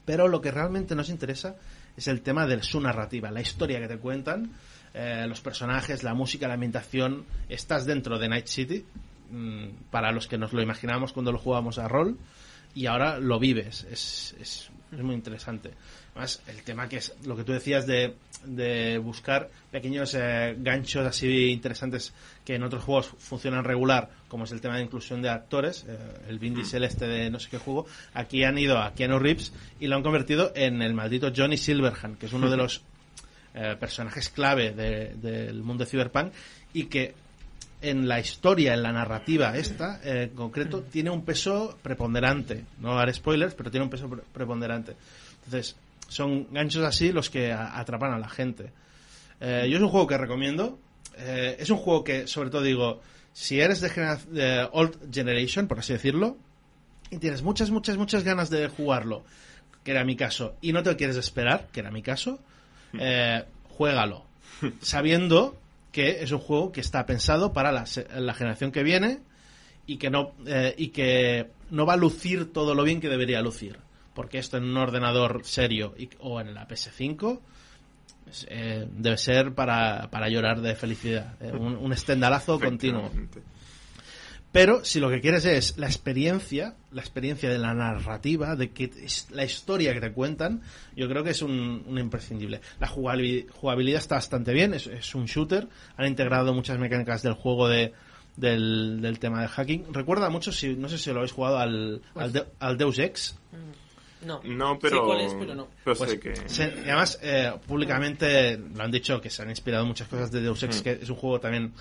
[0.04, 1.58] Pero lo que realmente nos interesa
[1.96, 4.50] es el tema de su narrativa, la historia que te cuentan,
[4.96, 7.24] eh, los personajes, la música, la ambientación.
[7.50, 8.84] Estás dentro de Night City,
[9.30, 12.18] mm, para los que nos lo imaginamos cuando lo jugábamos a rol,
[12.74, 13.86] y ahora lo vives.
[13.92, 15.74] Es, es, es muy interesante.
[16.18, 21.06] Además, el tema que es lo que tú decías de, de buscar pequeños eh, ganchos
[21.06, 22.12] así interesantes
[22.44, 25.96] que en otros juegos funcionan regular, como es el tema de inclusión de actores, eh,
[26.28, 29.54] el Vin Diesel este de no sé qué juego, aquí han ido a Keanu Reeves
[29.80, 32.82] y lo han convertido en el maldito Johnny Silverhand, que es uno de los
[33.54, 36.34] eh, personajes clave de- del mundo de Cyberpunk
[36.74, 37.14] y que
[37.84, 42.66] en la historia, en la narrativa esta, eh, en concreto, tiene un peso preponderante.
[42.80, 44.96] No haré spoilers, pero tiene un peso pre- preponderante.
[45.46, 45.76] Entonces,
[46.08, 48.72] son ganchos así los que a- atrapan a la gente.
[49.40, 50.80] Eh, yo es un juego que recomiendo.
[51.18, 53.02] Eh, es un juego que, sobre todo, digo,
[53.34, 56.38] si eres de, genera- de Old Generation, por así decirlo,
[57.10, 59.24] y tienes muchas, muchas, muchas ganas de jugarlo,
[59.84, 62.40] que era mi caso, y no te lo quieres esperar, que era mi caso,
[63.00, 64.26] eh, juégalo.
[64.82, 65.58] Sabiendo
[65.92, 67.86] que es un juego que está pensado para la,
[68.18, 69.20] la generación que viene
[69.86, 73.42] y que no eh, y que no va a lucir todo lo bien que debería
[73.42, 73.78] lucir.
[74.18, 77.40] Porque esto en un ordenador serio y- o en la PS5
[78.30, 81.36] es, eh, debe ser para, para llorar de felicidad.
[81.40, 83.10] eh, un, un estendalazo continuo.
[84.52, 88.86] Pero si lo que quieres es la experiencia, la experiencia de la narrativa, de que
[89.04, 90.62] es la historia que te cuentan,
[90.96, 92.62] yo creo que es un, un imprescindible.
[92.80, 97.34] La jugabil- jugabilidad está bastante bien, es, es un shooter, han integrado muchas mecánicas del
[97.34, 97.94] juego de,
[98.36, 99.94] del, del tema de hacking.
[99.94, 103.38] Recuerda mucho, si no sé si lo habéis jugado al, al, De- al Deus Ex.
[104.26, 104.42] No.
[104.44, 104.98] No, pero.
[104.98, 105.68] Sé cuál es, pero no.
[105.84, 106.36] pero Pues, sé que.
[106.50, 110.42] se- y además, eh, públicamente lo han dicho que se han inspirado muchas cosas de
[110.42, 110.84] Deus Ex, Mm.
[110.84, 111.74] que es un juego también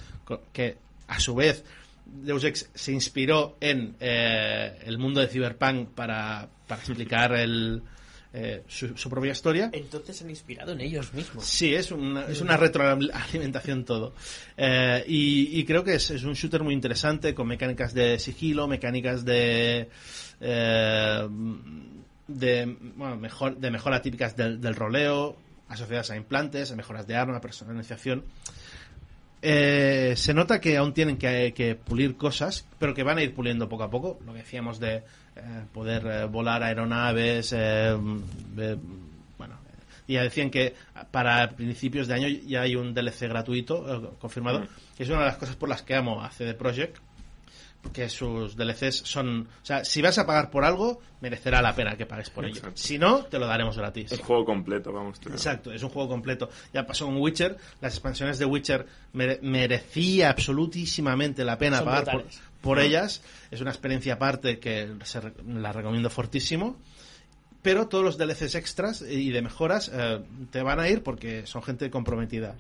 [0.53, 0.77] que,
[1.09, 1.65] a su vez,
[2.05, 7.83] Deus Ex se inspiró en eh, el mundo de Cyberpunk para, para explicar el,
[8.35, 9.71] eh, su, su propia historia.
[9.73, 11.43] Entonces se han inspirado en ellos mismos.
[11.45, 14.15] Sí, es una, es una retroalimentación todo.
[14.59, 18.69] Eh, y, y creo que es, es un shooter muy interesante con mecánicas de sigilo,
[18.69, 19.89] mecánicas de.
[22.29, 25.37] De, bueno, mejor, de mejora típicas del, del roleo,
[25.69, 28.25] asociadas a implantes, a mejoras de arma, personalización.
[29.43, 33.35] Eh, se nota que aún tienen que, que pulir cosas, pero que van a ir
[33.35, 34.19] puliendo poco a poco.
[34.27, 35.03] Lo que decíamos de eh,
[35.73, 37.97] poder eh, volar aeronaves, eh,
[38.55, 38.79] de-
[39.39, 39.55] bueno,
[40.09, 40.75] ya decían que
[41.11, 44.67] para principios de año ya hay un DLC gratuito confirmado, Mm.
[44.97, 46.97] que es una de las cosas por las que amo a CD Projekt,
[47.93, 51.97] que sus DLCs son, o sea, si vas a pagar por algo, merecerá la pena
[51.97, 52.57] que pagues por ello.
[52.57, 52.77] Exacto.
[52.81, 54.13] Si no, te lo daremos gratis.
[54.13, 55.19] Un juego completo, vamos.
[55.27, 56.49] Exacto, es un juego completo.
[56.73, 62.05] Ya pasó con Witcher, las expansiones de Witcher mere- merecía absolutísimamente la pena Son pagar
[62.13, 62.25] por,
[62.61, 63.23] por ellas.
[63.51, 66.77] Es una experiencia aparte que se re- la recomiendo fortísimo.
[67.63, 70.21] Pero todos los DLCs extras y de mejoras eh,
[70.53, 72.55] te van a ir porque son gente comprometida.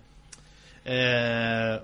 [0.84, 1.80] Eh,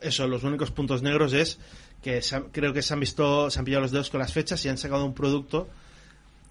[0.00, 1.58] eso, los únicos puntos negros es
[2.06, 4.32] que se han- creo que se han visto, se han pillado los dedos con las
[4.32, 5.68] fechas y han sacado un producto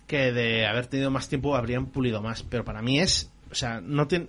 [0.06, 2.44] que de haber tenido más tiempo habrían pulido más.
[2.44, 4.28] Pero para mí es, o sea, no tiene,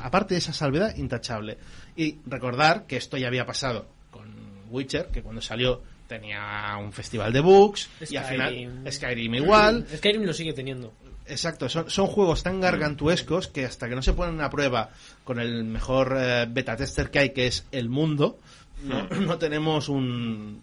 [0.00, 1.58] aparte de esa salvedad, intachable.
[1.96, 4.28] Y recordar que esto ya había pasado con
[4.70, 8.92] Witcher, que cuando salió tenía un festival de bugs y al final Skyrim.
[8.92, 9.86] Skyrim igual.
[9.96, 10.92] Skyrim lo sigue teniendo.
[11.26, 14.90] Exacto, son, son juegos tan gargantuescos que hasta que no se ponen a prueba
[15.24, 18.38] con el mejor eh, beta tester que hay, que es el mundo,
[18.84, 20.60] no, no tenemos un,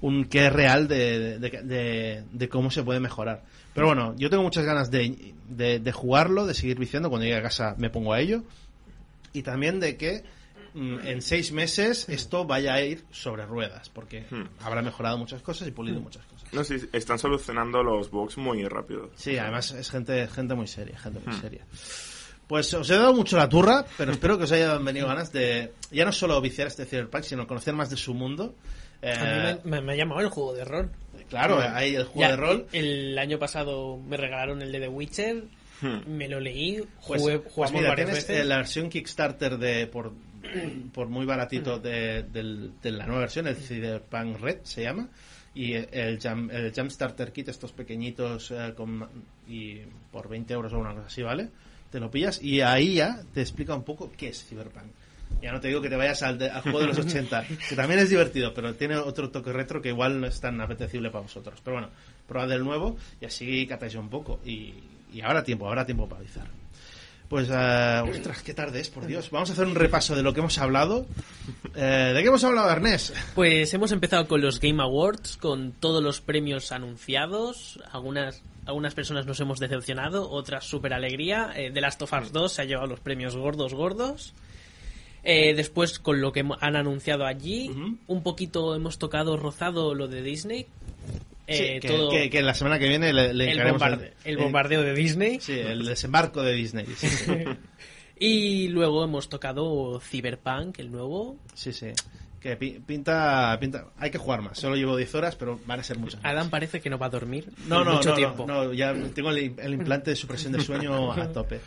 [0.00, 3.42] un qué real de, de, de- de cómo se puede mejorar.
[3.74, 7.10] Pero bueno, yo tengo muchas ganas de, de, de jugarlo, de seguir viciando.
[7.10, 8.42] Cuando llegue a casa me pongo a ello.
[9.32, 10.24] Y también de que
[10.74, 14.44] mm, en seis meses esto vaya a ir sobre ruedas, porque Hmm.
[14.60, 16.52] habrá mejorado muchas cosas y pulido muchas cosas.
[16.52, 19.10] No, sí, están solucionando los bugs muy rápido.
[19.16, 21.40] Sí, además es gente, gente muy seria, gente muy Hmm.
[21.40, 21.64] seria.
[22.48, 25.72] Pues os he dado mucho la turra, pero espero que os hayan venido ganas de
[25.90, 28.54] ya no solo viciar este Cyberpunk, sino conocer más de su mundo.
[29.02, 29.24] Eh, A
[29.54, 30.90] mí me, me- me ha llamado el juego de rol.
[31.28, 32.66] Claro, hay el juego Ya, de rol.
[32.72, 35.44] El año pasado me regalaron el de The Witcher
[36.06, 38.42] Me lo leí, Pues, jugué, pues jugamos mira, varias tienes veces.
[38.42, 40.12] eh, la versión Kickstarter de por,
[40.94, 45.08] por muy baratito de, del- de la nueva versión, el Cyberpunk Red se llama,
[45.54, 49.06] y el, Jam, el Starter Kit, estos pequeñitos, eh, con,
[49.46, 49.80] y
[50.10, 51.50] por 20 euros o una cosa así, ¿vale?
[51.90, 54.84] Te lo pillas y ahí ya te explica un poco qué es Cyberpunk.
[55.42, 57.76] Ya no te digo que te vayas al, de- al juego de los 80, que
[57.76, 61.22] también es divertido, pero tiene otro toque retro que igual no es tan apetecible para
[61.22, 61.60] vosotros.
[61.62, 61.90] Pero bueno,
[62.26, 64.40] probad el nuevo y así catáis un poco.
[64.44, 64.74] Y,
[65.12, 66.46] y ahora tiempo, ahora tiempo para avisar.
[67.28, 69.30] Pues, eh, ostras, qué tarde es, por Dios.
[69.30, 71.06] Vamos a hacer un repaso de lo que hemos hablado.
[71.74, 73.14] Eh, ¿De qué hemos hablado, Ernest?
[73.34, 77.80] Pues hemos empezado con los Game Awards, con todos los premios anunciados.
[77.92, 81.52] Algunas, algunas personas nos hemos decepcionado, otras súper alegría.
[81.56, 84.34] Eh, The Last of Us 2 se ha llevado los premios gordos, gordos.
[85.24, 87.70] Eh, después, con lo que han anunciado allí,
[88.06, 90.66] un poquito hemos tocado, rozado lo de Disney.
[91.48, 94.32] Sí, Eh, que, todo que- que la semana que viene le, le el, bombarde- el
[94.32, 95.40] el- bombardeo de Disney.
[95.40, 96.86] Sí, el desembarco de Disney.
[96.96, 97.32] Sí, sí.
[98.20, 101.36] Y luego hemos tocado Cyberpunk, el nuevo.
[101.54, 101.86] sí, sí.
[102.40, 103.86] Que pi- pinta, pinta...
[103.98, 104.58] Hay que jugar más.
[104.58, 106.22] Solo llevo 10 horas, pero van a ser muchas.
[106.22, 106.32] más.
[106.32, 108.46] Adam parece que no va a dormir No, no, mucho no, tiempo.
[108.46, 111.60] no, no, ya tengo el, el implante de supresión de sueño a tope.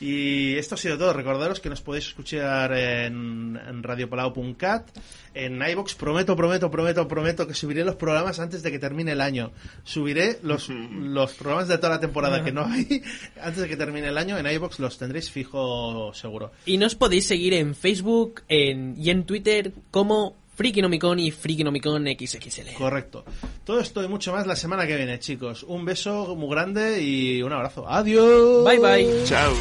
[0.00, 1.12] Y esto ha sido todo.
[1.12, 4.88] Recordaros que nos podéis escuchar en, en radiopalau.cat,
[5.34, 5.94] en iBox.
[5.96, 9.52] Prometo, prometo, prometo, prometo que subiré los programas antes de que termine el año.
[9.84, 13.02] Subiré los, los programas de toda la temporada que no hay
[13.40, 14.38] antes de que termine el año.
[14.38, 16.52] En iBox los tendréis fijo seguro.
[16.64, 20.21] Y nos podéis seguir en Facebook en, y en Twitter como
[20.54, 22.74] Frikinomicon y Frikinomicon XXL.
[22.76, 23.24] Correcto.
[23.64, 25.62] Todo esto y mucho más la semana que viene, chicos.
[25.62, 27.88] Un beso muy grande y un abrazo.
[27.88, 28.64] Adiós.
[28.64, 29.24] Bye bye.
[29.24, 29.52] Chao.